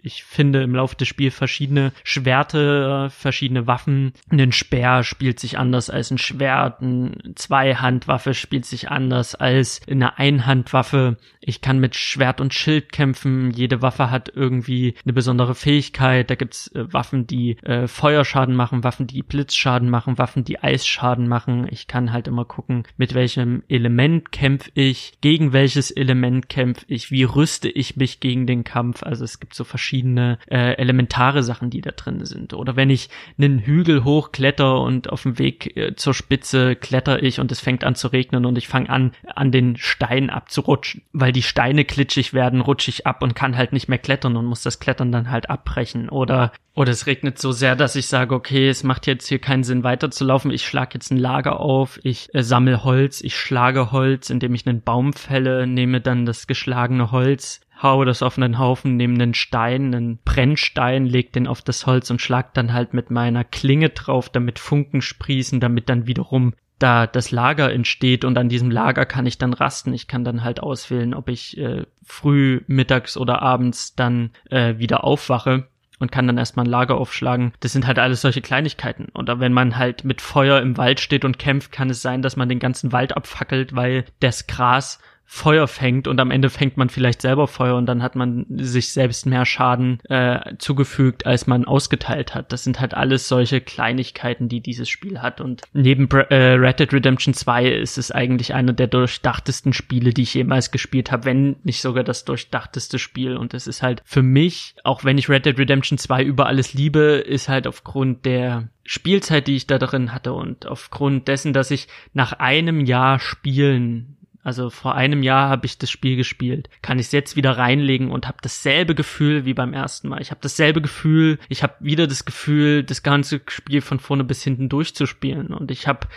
[0.01, 4.13] ich finde im Laufe des Spiels verschiedene Schwerte, verschiedene Waffen.
[4.29, 10.17] Ein Speer spielt sich anders als ein Schwert, eine Zweihandwaffe spielt sich anders als eine
[10.17, 11.17] Einhandwaffe.
[11.41, 13.51] Ich kann mit Schwert und Schild kämpfen.
[13.51, 16.29] Jede Waffe hat irgendwie eine besondere Fähigkeit.
[16.29, 21.27] Da gibt's äh, Waffen, die äh, Feuerschaden machen, Waffen, die Blitzschaden machen, Waffen, die Eisschaden
[21.27, 21.67] machen.
[21.69, 27.11] Ich kann halt immer gucken, mit welchem Element kämpfe ich, gegen welches Element kämpfe ich,
[27.11, 29.03] wie rüste ich mich gegen den Kampf.
[29.03, 32.53] Also es gibt so verschiedene äh, elementare Sachen, die da drin sind.
[32.53, 37.39] Oder wenn ich einen Hügel hochkletter und auf dem Weg äh, zur Spitze kletter ich
[37.39, 41.01] und es fängt an zu regnen und ich fange an, an den Stein abzurutschen.
[41.13, 44.45] Weil die Steine klitschig werden, rutsche ich ab und kann halt nicht mehr klettern und
[44.45, 46.09] muss das Klettern dann halt abbrechen.
[46.09, 49.65] Oder oder es regnet so sehr, dass ich sage, okay, es macht jetzt hier keinen
[49.65, 50.49] Sinn weiterzulaufen.
[50.49, 54.65] Ich schlage jetzt ein Lager auf, ich äh, sammle Holz, ich schlage Holz, indem ich
[54.65, 59.33] einen Baum fälle, nehme dann das geschlagene Holz, haue das auf einen Haufen, nehme einen
[59.33, 63.89] Stein, einen Brennstein, leg den auf das Holz und schlag dann halt mit meiner Klinge
[63.89, 69.05] drauf, damit Funken sprießen, damit dann wiederum da das Lager entsteht und an diesem Lager
[69.05, 69.93] kann ich dann rasten.
[69.93, 75.03] Ich kann dann halt auswählen, ob ich äh, früh, mittags oder abends dann äh, wieder
[75.03, 75.67] aufwache
[75.99, 77.53] und kann dann erstmal ein Lager aufschlagen.
[77.59, 79.07] Das sind halt alles solche Kleinigkeiten.
[79.13, 82.35] Oder wenn man halt mit Feuer im Wald steht und kämpft, kann es sein, dass
[82.35, 84.99] man den ganzen Wald abfackelt, weil das Gras
[85.31, 88.91] Feuer fängt und am Ende fängt man vielleicht selber Feuer und dann hat man sich
[88.91, 92.51] selbst mehr Schaden äh, zugefügt, als man ausgeteilt hat.
[92.51, 95.39] Das sind halt alles solche Kleinigkeiten, die dieses Spiel hat.
[95.39, 100.23] Und neben äh, Red Dead Redemption 2 ist es eigentlich einer der durchdachtesten Spiele, die
[100.23, 103.37] ich jemals gespielt habe, wenn nicht sogar das durchdachteste Spiel.
[103.37, 106.73] Und es ist halt für mich, auch wenn ich Red Dead Redemption 2 über alles
[106.73, 111.69] liebe, ist halt aufgrund der Spielzeit, die ich da drin hatte und aufgrund dessen, dass
[111.69, 116.69] ich nach einem Jahr Spielen also vor einem Jahr habe ich das Spiel gespielt.
[116.81, 120.21] Kann ich es jetzt wieder reinlegen und habe dasselbe Gefühl wie beim ersten Mal.
[120.21, 124.41] Ich habe dasselbe Gefühl, ich habe wieder das Gefühl, das ganze Spiel von vorne bis
[124.41, 125.47] hinten durchzuspielen.
[125.47, 126.07] Und ich habe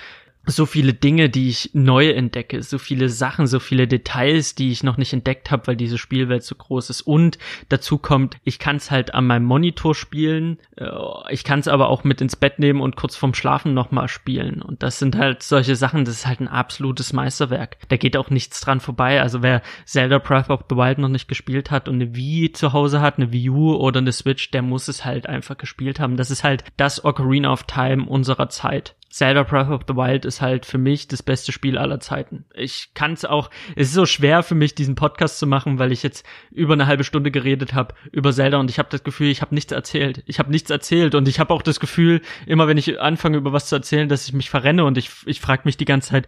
[0.44, 4.82] so viele Dinge, die ich neu entdecke, so viele Sachen, so viele Details, die ich
[4.82, 7.02] noch nicht entdeckt habe, weil diese Spielwelt so groß ist.
[7.02, 7.38] Und
[7.68, 10.88] dazu kommt, ich kann es halt an meinem Monitor spielen, äh,
[11.30, 14.62] ich kann es aber auch mit ins Bett nehmen und kurz vorm Schlafen nochmal spielen.
[14.62, 17.76] Und das sind halt solche Sachen, das ist halt ein absolutes Meisterwerk.
[17.88, 19.22] Da geht auch nichts dran vorbei.
[19.22, 22.72] Also wer Zelda Breath of the Wild noch nicht gespielt hat und eine Wii zu
[22.72, 26.16] Hause hat, eine Wii U oder eine Switch, der muss es halt einfach gespielt haben.
[26.16, 28.96] Das ist halt das Ocarina of Time unserer Zeit.
[29.12, 32.46] Zelda Breath of the Wild ist halt für mich das beste Spiel aller Zeiten.
[32.54, 35.92] Ich kann es auch, es ist so schwer für mich, diesen Podcast zu machen, weil
[35.92, 39.28] ich jetzt über eine halbe Stunde geredet habe über Zelda und ich habe das Gefühl,
[39.28, 40.22] ich habe nichts erzählt.
[40.26, 43.52] Ich habe nichts erzählt und ich habe auch das Gefühl, immer wenn ich anfange über
[43.52, 46.26] was zu erzählen, dass ich mich verrenne und ich, ich frage mich die ganze Zeit,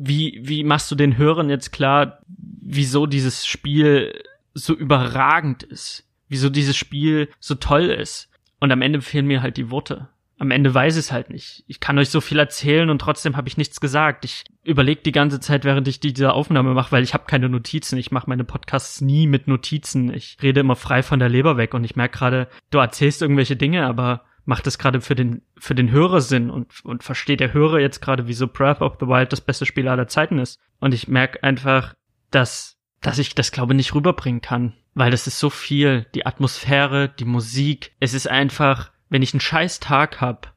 [0.00, 4.14] wie, wie machst du den Hörern jetzt klar, wieso dieses Spiel
[4.54, 6.06] so überragend ist?
[6.28, 8.28] Wieso dieses Spiel so toll ist?
[8.60, 10.08] Und am Ende fehlen mir halt die Worte
[10.40, 11.64] am Ende weiß ich es halt nicht.
[11.66, 14.24] Ich kann euch so viel erzählen und trotzdem habe ich nichts gesagt.
[14.24, 17.98] Ich überlege die ganze Zeit, während ich diese Aufnahme mache, weil ich habe keine Notizen.
[17.98, 20.12] Ich mache meine Podcasts nie mit Notizen.
[20.14, 23.54] Ich rede immer frei von der Leber weg und ich merke gerade, du erzählst irgendwelche
[23.54, 27.52] Dinge, aber macht das gerade für den für den Hörer Sinn und und versteht der
[27.52, 30.58] Hörer jetzt gerade, wieso Breath of the Wild das beste Spiel aller Zeiten ist.
[30.78, 31.94] Und ich merke einfach,
[32.30, 37.10] dass dass ich das glaube nicht rüberbringen kann, weil das ist so viel, die Atmosphäre,
[37.10, 40.54] die Musik, es ist einfach wenn ich einen scheiß Tag hab,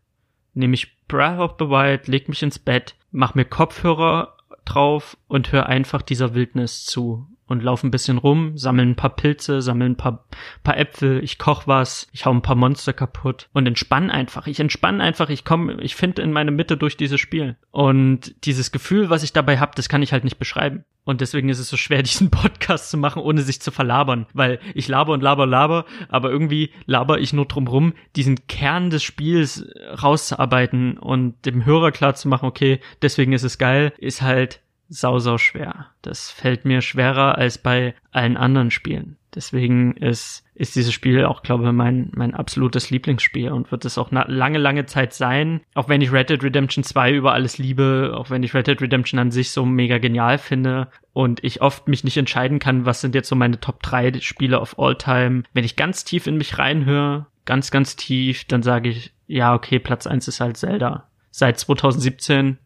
[0.53, 5.51] nehme ich Breath of the Wild, leg mich ins Bett, mach mir Kopfhörer drauf und
[5.51, 9.85] hör einfach dieser Wildnis zu und laufe ein bisschen rum, sammle ein paar Pilze, sammle
[9.85, 10.25] ein paar,
[10.63, 14.47] paar Äpfel, ich koch was, ich hau ein paar Monster kaputt und entspann einfach.
[14.47, 17.55] Ich entspann einfach, ich komme, ich finde in meine Mitte durch dieses Spiel.
[17.71, 20.83] Und dieses Gefühl, was ich dabei habe, das kann ich halt nicht beschreiben.
[21.05, 24.25] Und deswegen ist es so schwer, diesen Podcast zu machen, ohne sich zu verlabern.
[24.33, 28.89] Weil ich laber und laber, laber, aber irgendwie laber ich nur drum rum, diesen Kern
[28.89, 29.65] des Spiels
[30.01, 35.19] rauszuarbeiten und dem Hörer klar zu machen, okay, deswegen ist es geil, ist halt sau,
[35.19, 35.87] sau schwer.
[36.01, 39.17] Das fällt mir schwerer als bei allen anderen Spielen.
[39.35, 43.97] Deswegen ist, ist dieses Spiel auch, glaube ich, mein, mein absolutes Lieblingsspiel und wird es
[43.97, 45.61] auch lange, lange Zeit sein.
[45.73, 48.81] Auch wenn ich Red Dead Redemption 2 über alles liebe, auch wenn ich Red Dead
[48.81, 53.01] Redemption an sich so mega genial finde und ich oft mich nicht entscheiden kann, was
[53.01, 55.43] sind jetzt so meine Top 3 Spiele of all time.
[55.53, 59.79] Wenn ich ganz tief in mich reinhöre, ganz, ganz tief, dann sage ich, ja, okay,
[59.79, 61.07] Platz 1 ist halt Zelda.
[61.31, 62.59] Seit 2017,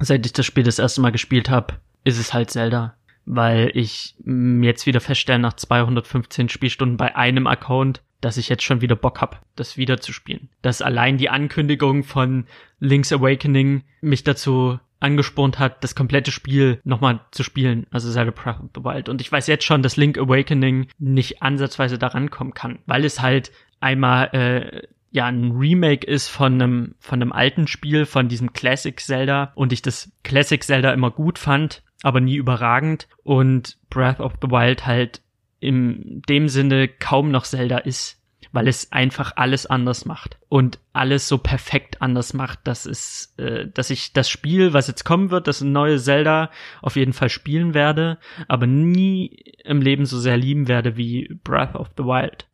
[0.00, 1.74] seit ich das Spiel das erste Mal gespielt habe,
[2.04, 4.14] ist es halt Zelda weil ich
[4.60, 9.20] jetzt wieder feststelle nach 215 Spielstunden bei einem Account, dass ich jetzt schon wieder Bock
[9.20, 10.48] hab, das wieder zu spielen.
[10.62, 12.46] Dass allein die Ankündigung von
[12.78, 18.60] Link's Awakening mich dazu angespornt hat, das komplette Spiel nochmal zu spielen, also Zelda Breath
[18.60, 19.08] of the Wild.
[19.08, 23.20] Und ich weiß jetzt schon, dass Link Awakening nicht ansatzweise daran kommen kann, weil es
[23.20, 28.52] halt einmal äh, ja ein Remake ist von einem von einem alten Spiel von diesem
[28.54, 33.08] Classic Zelda und ich das Classic Zelda immer gut fand, aber nie überragend.
[33.22, 35.22] Und Breath of the Wild halt
[35.60, 38.21] in dem Sinne kaum noch Zelda ist,
[38.52, 43.66] weil es einfach alles anders macht und alles so perfekt anders macht, dass es, äh,
[43.66, 46.50] dass ich das Spiel, was jetzt kommen wird, das neue Zelda,
[46.82, 51.74] auf jeden Fall spielen werde, aber nie im Leben so sehr lieben werde wie Breath
[51.74, 52.46] of the Wild.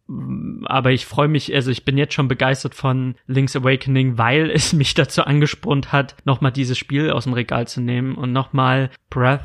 [0.64, 4.72] Aber ich freue mich, also ich bin jetzt schon begeistert von Link's Awakening, weil es
[4.72, 9.44] mich dazu angespornt hat, nochmal dieses Spiel aus dem Regal zu nehmen und nochmal Breath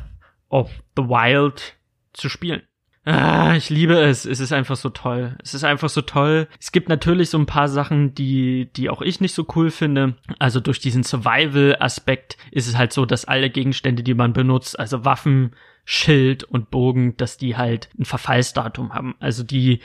[0.50, 1.76] of the Wild
[2.14, 2.62] zu spielen.
[3.06, 4.26] Ah, ich liebe es.
[4.26, 5.36] Es ist einfach so toll.
[5.44, 6.48] Es ist einfach so toll.
[6.60, 10.16] Es gibt natürlich so ein paar Sachen, die, die auch ich nicht so cool finde.
[10.40, 15.04] Also durch diesen Survival-Aspekt ist es halt so, dass alle Gegenstände, die man benutzt, also
[15.04, 15.52] Waffen,
[15.86, 19.16] Schild und Bogen, dass die halt ein Verfallsdatum haben.
[19.20, 19.80] Also die,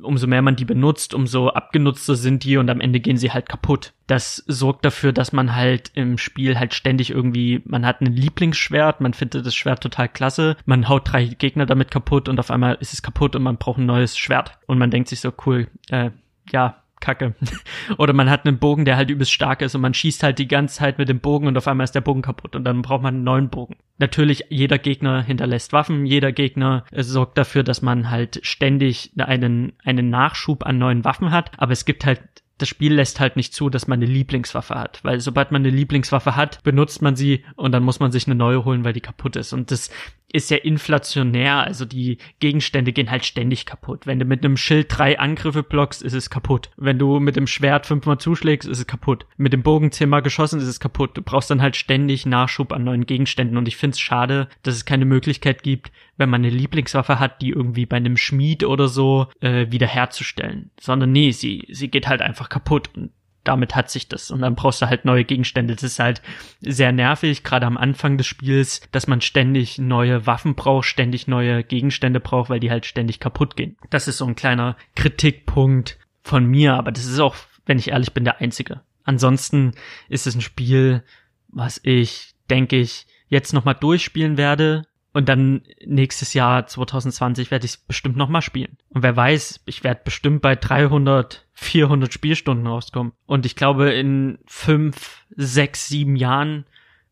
[0.00, 3.48] umso mehr man die benutzt, umso abgenutzter sind die und am Ende gehen sie halt
[3.48, 3.92] kaputt.
[4.06, 9.00] Das sorgt dafür, dass man halt im Spiel halt ständig irgendwie, man hat ein Lieblingsschwert,
[9.00, 12.76] man findet das Schwert total klasse, man haut drei Gegner damit kaputt und auf einmal
[12.80, 14.58] ist es kaputt und man braucht ein neues Schwert.
[14.66, 16.10] Und man denkt sich so, cool, äh,
[16.50, 17.34] ja, Kacke.
[17.98, 20.48] Oder man hat einen Bogen, der halt übelst stark ist und man schießt halt die
[20.48, 23.02] ganze Zeit mit dem Bogen und auf einmal ist der Bogen kaputt und dann braucht
[23.02, 23.76] man einen neuen Bogen.
[23.98, 30.08] Natürlich, jeder Gegner hinterlässt Waffen, jeder Gegner sorgt dafür, dass man halt ständig einen, einen
[30.08, 32.20] Nachschub an neuen Waffen hat, aber es gibt halt
[32.62, 35.74] das Spiel lässt halt nicht zu, dass man eine Lieblingswaffe hat, weil sobald man eine
[35.74, 39.00] Lieblingswaffe hat, benutzt man sie und dann muss man sich eine neue holen, weil die
[39.00, 39.52] kaputt ist.
[39.52, 39.90] Und das
[40.32, 44.06] ist ja inflationär, also die Gegenstände gehen halt ständig kaputt.
[44.06, 46.70] Wenn du mit einem Schild drei Angriffe blockst, ist es kaputt.
[46.76, 49.26] Wenn du mit dem Schwert fünfmal zuschlägst, ist es kaputt.
[49.36, 51.16] Mit dem Bogen zehnmal geschossen, ist es kaputt.
[51.16, 54.84] Du brauchst dann halt ständig Nachschub an neuen Gegenständen und ich find's schade, dass es
[54.84, 59.26] keine Möglichkeit gibt, wenn man eine Lieblingswaffe hat, die irgendwie bei einem Schmied oder so
[59.40, 60.70] äh, wiederherzustellen.
[60.80, 63.10] Sondern nee, sie, sie geht halt einfach kaputt und
[63.44, 64.30] damit hat sich das.
[64.30, 65.74] Und dann brauchst du halt neue Gegenstände.
[65.74, 66.22] Das ist halt
[66.60, 71.64] sehr nervig, gerade am Anfang des Spiels, dass man ständig neue Waffen braucht, ständig neue
[71.64, 73.76] Gegenstände braucht, weil die halt ständig kaputt gehen.
[73.90, 77.34] Das ist so ein kleiner Kritikpunkt von mir, aber das ist auch,
[77.66, 78.80] wenn ich ehrlich bin, der einzige.
[79.04, 79.72] Ansonsten
[80.08, 81.02] ist es ein Spiel,
[81.48, 87.72] was ich, denke ich, jetzt nochmal durchspielen werde, und dann nächstes Jahr 2020 werde ich
[87.72, 88.78] es bestimmt noch mal spielen.
[88.88, 93.12] Und wer weiß, ich werde bestimmt bei 300, 400 Spielstunden rauskommen.
[93.26, 96.64] Und ich glaube, in fünf, sechs, sieben Jahren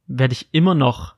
[0.06, 1.14] werde ich immer noch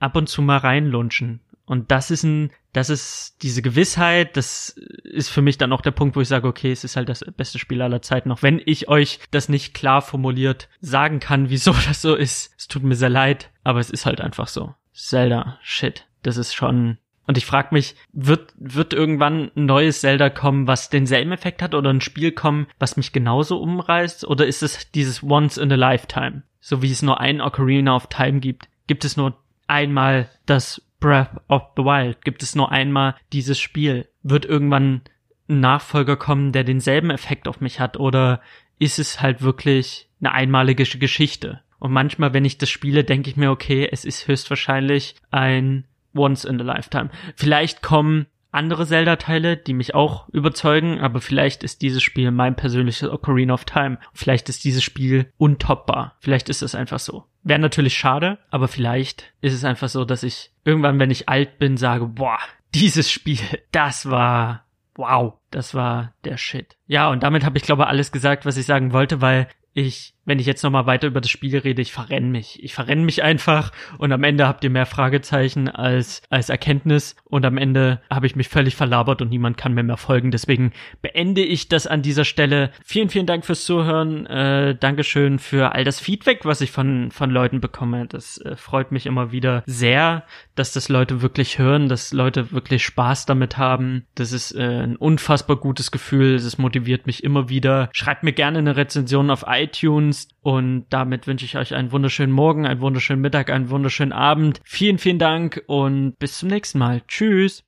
[0.00, 1.40] ab und zu mal reinlunchen.
[1.64, 4.70] Und das ist ein, das ist diese Gewissheit, das
[5.04, 7.24] ist für mich dann auch der Punkt, wo ich sage, okay, es ist halt das
[7.36, 11.72] beste Spiel aller Zeiten, auch wenn ich euch das nicht klar formuliert sagen kann, wieso
[11.86, 12.54] das so ist.
[12.56, 14.74] Es tut mir sehr leid, aber es ist halt einfach so.
[14.94, 16.07] Zelda, shit.
[16.22, 16.98] Das ist schon.
[17.26, 21.74] Und ich frage mich, wird, wird irgendwann ein neues Zelda kommen, was denselben Effekt hat
[21.74, 24.26] oder ein Spiel kommen, was mich genauso umreißt?
[24.26, 26.42] Oder ist es dieses Once in a Lifetime?
[26.60, 31.30] So wie es nur ein Ocarina of Time gibt, gibt es nur einmal das Breath
[31.48, 34.08] of the Wild, gibt es nur einmal dieses Spiel.
[34.22, 35.02] Wird irgendwann
[35.48, 37.98] ein Nachfolger kommen, der denselben Effekt auf mich hat?
[37.98, 38.40] Oder
[38.78, 41.60] ist es halt wirklich eine einmalige Geschichte?
[41.78, 45.84] Und manchmal, wenn ich das spiele, denke ich mir, okay, es ist höchstwahrscheinlich ein
[46.14, 47.10] once in a lifetime.
[47.36, 53.08] Vielleicht kommen andere Zelda-Teile, die mich auch überzeugen, aber vielleicht ist dieses Spiel mein persönliches
[53.08, 53.98] Ocarina of Time.
[54.14, 56.16] Vielleicht ist dieses Spiel untoppbar.
[56.20, 57.24] Vielleicht ist es einfach so.
[57.42, 61.58] Wäre natürlich schade, aber vielleicht ist es einfach so, dass ich irgendwann, wenn ich alt
[61.58, 62.38] bin, sage, boah,
[62.74, 63.38] dieses Spiel,
[63.70, 64.64] das war
[64.98, 66.76] wow, das war der Shit.
[66.86, 70.38] Ja, und damit habe ich glaube alles gesagt, was ich sagen wollte, weil ich wenn
[70.38, 72.62] ich jetzt nochmal weiter über das Spiel rede, ich verrenne mich.
[72.62, 77.46] Ich verrenne mich einfach und am Ende habt ihr mehr Fragezeichen als, als Erkenntnis und
[77.46, 80.30] am Ende habe ich mich völlig verlabert und niemand kann mir mehr folgen.
[80.30, 82.72] Deswegen beende ich das an dieser Stelle.
[82.84, 84.26] Vielen, vielen Dank fürs Zuhören.
[84.26, 88.06] Äh, Dankeschön für all das Feedback, was ich von, von Leuten bekomme.
[88.06, 90.24] Das äh, freut mich immer wieder sehr,
[90.56, 94.04] dass das Leute wirklich hören, dass Leute wirklich Spaß damit haben.
[94.14, 96.34] Das ist äh, ein unfassbar gutes Gefühl.
[96.34, 97.88] Es motiviert mich immer wieder.
[97.92, 100.34] Schreibt mir gerne eine Rezension auf iTunes Dienst.
[100.42, 104.60] Und damit wünsche ich euch einen wunderschönen Morgen, einen wunderschönen Mittag, einen wunderschönen Abend.
[104.64, 107.02] Vielen, vielen Dank und bis zum nächsten Mal.
[107.06, 107.64] Tschüss.